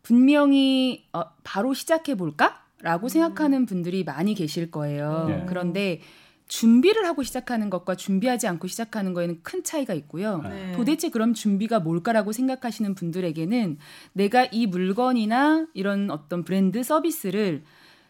[0.01, 3.09] 분명히 어, 바로 시작해 볼까라고 음.
[3.09, 5.25] 생각하는 분들이 많이 계실 거예요.
[5.29, 5.45] 네.
[5.47, 6.01] 그런데
[6.47, 10.41] 준비를 하고 시작하는 것과 준비하지 않고 시작하는 거에는 큰 차이가 있고요.
[10.41, 10.73] 네.
[10.73, 13.77] 도대체 그럼 준비가 뭘까라고 생각하시는 분들에게는
[14.13, 17.63] 내가 이 물건이나 이런 어떤 브랜드 서비스를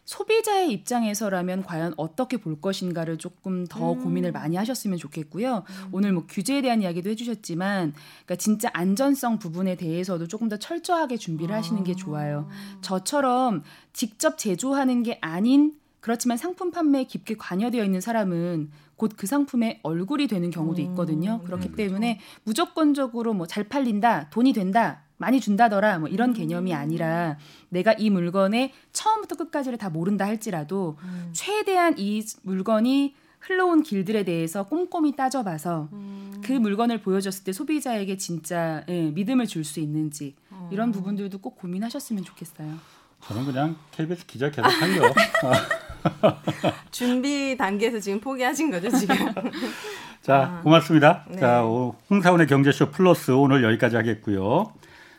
[0.06, 4.04] 소비자의 입장에서라면 과연 어떻게 볼 것인가를 조금 더 음.
[4.04, 5.64] 고민을 많이 하셨으면 좋겠고요.
[5.66, 5.90] 음.
[5.94, 11.56] 오늘 뭐 규제에 대한 이야기도 해주셨지만, 그러니까 진짜 안전성 부분에 대해서도 조금 더 철저하게 준비를
[11.56, 11.60] 아.
[11.60, 12.50] 하시는 게 좋아요.
[12.82, 13.64] 저처럼
[13.94, 15.74] 직접 제조하는 게 아닌
[16.04, 21.40] 그렇지만 상품 판매에 깊게 관여되어 있는 사람은 곧 그 상품의 얼굴이 되는 경우도 있거든요.
[21.42, 21.46] 음.
[21.46, 26.34] 그렇기 네, 때문에 무조건적으로 뭐 잘 팔린다, 돈이 된다 많이 준다더라 뭐 이런 음.
[26.34, 27.38] 개념이 아니라
[27.70, 31.30] 내가 이 물건의 처음부터 끝까지를 다 모른다 할지라도 음.
[31.32, 36.42] 최대한 이 물건이 흘러온 길들에 대해서 꼼꼼히 따져봐서 음.
[36.44, 40.70] 그 물건을 보여줬을 때 소비자에게 진짜 예, 믿음을 줄 수 있는지 어.
[40.72, 42.74] 이런 부분들도 꼭 고민하셨으면 좋겠어요.
[43.22, 45.02] 저는 그냥 KBS 기자 계속 할려.
[46.92, 49.16] 준비 단계에서 지금 포기하신 거죠 지금?
[50.22, 51.26] 자 고맙습니다.
[51.30, 51.40] 네.
[51.40, 51.62] 자
[52.10, 54.74] 홍사훈의 경제쇼 플러스 오늘 여기까지 하겠고요.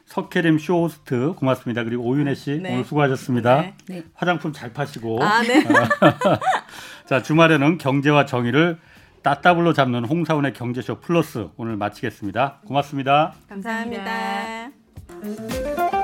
[0.06, 1.84] 석혜림 쇼호스트 고맙습니다.
[1.84, 2.74] 그리고 오윤혜 씨 네.
[2.74, 3.60] 오늘 수고하셨습니다.
[3.60, 3.74] 네.
[3.88, 4.02] 네.
[4.14, 5.22] 화장품 잘 파시고.
[5.22, 5.64] 아, 네.
[7.08, 8.78] 자 주말에는 경제와 정의를
[9.22, 12.60] 따따블로 잡는 홍사훈의 경제쇼 플러스 오늘 마치겠습니다.
[12.66, 13.34] 고맙습니다.
[13.48, 14.70] 감사합니다.
[15.08, 16.03] 감사합니다.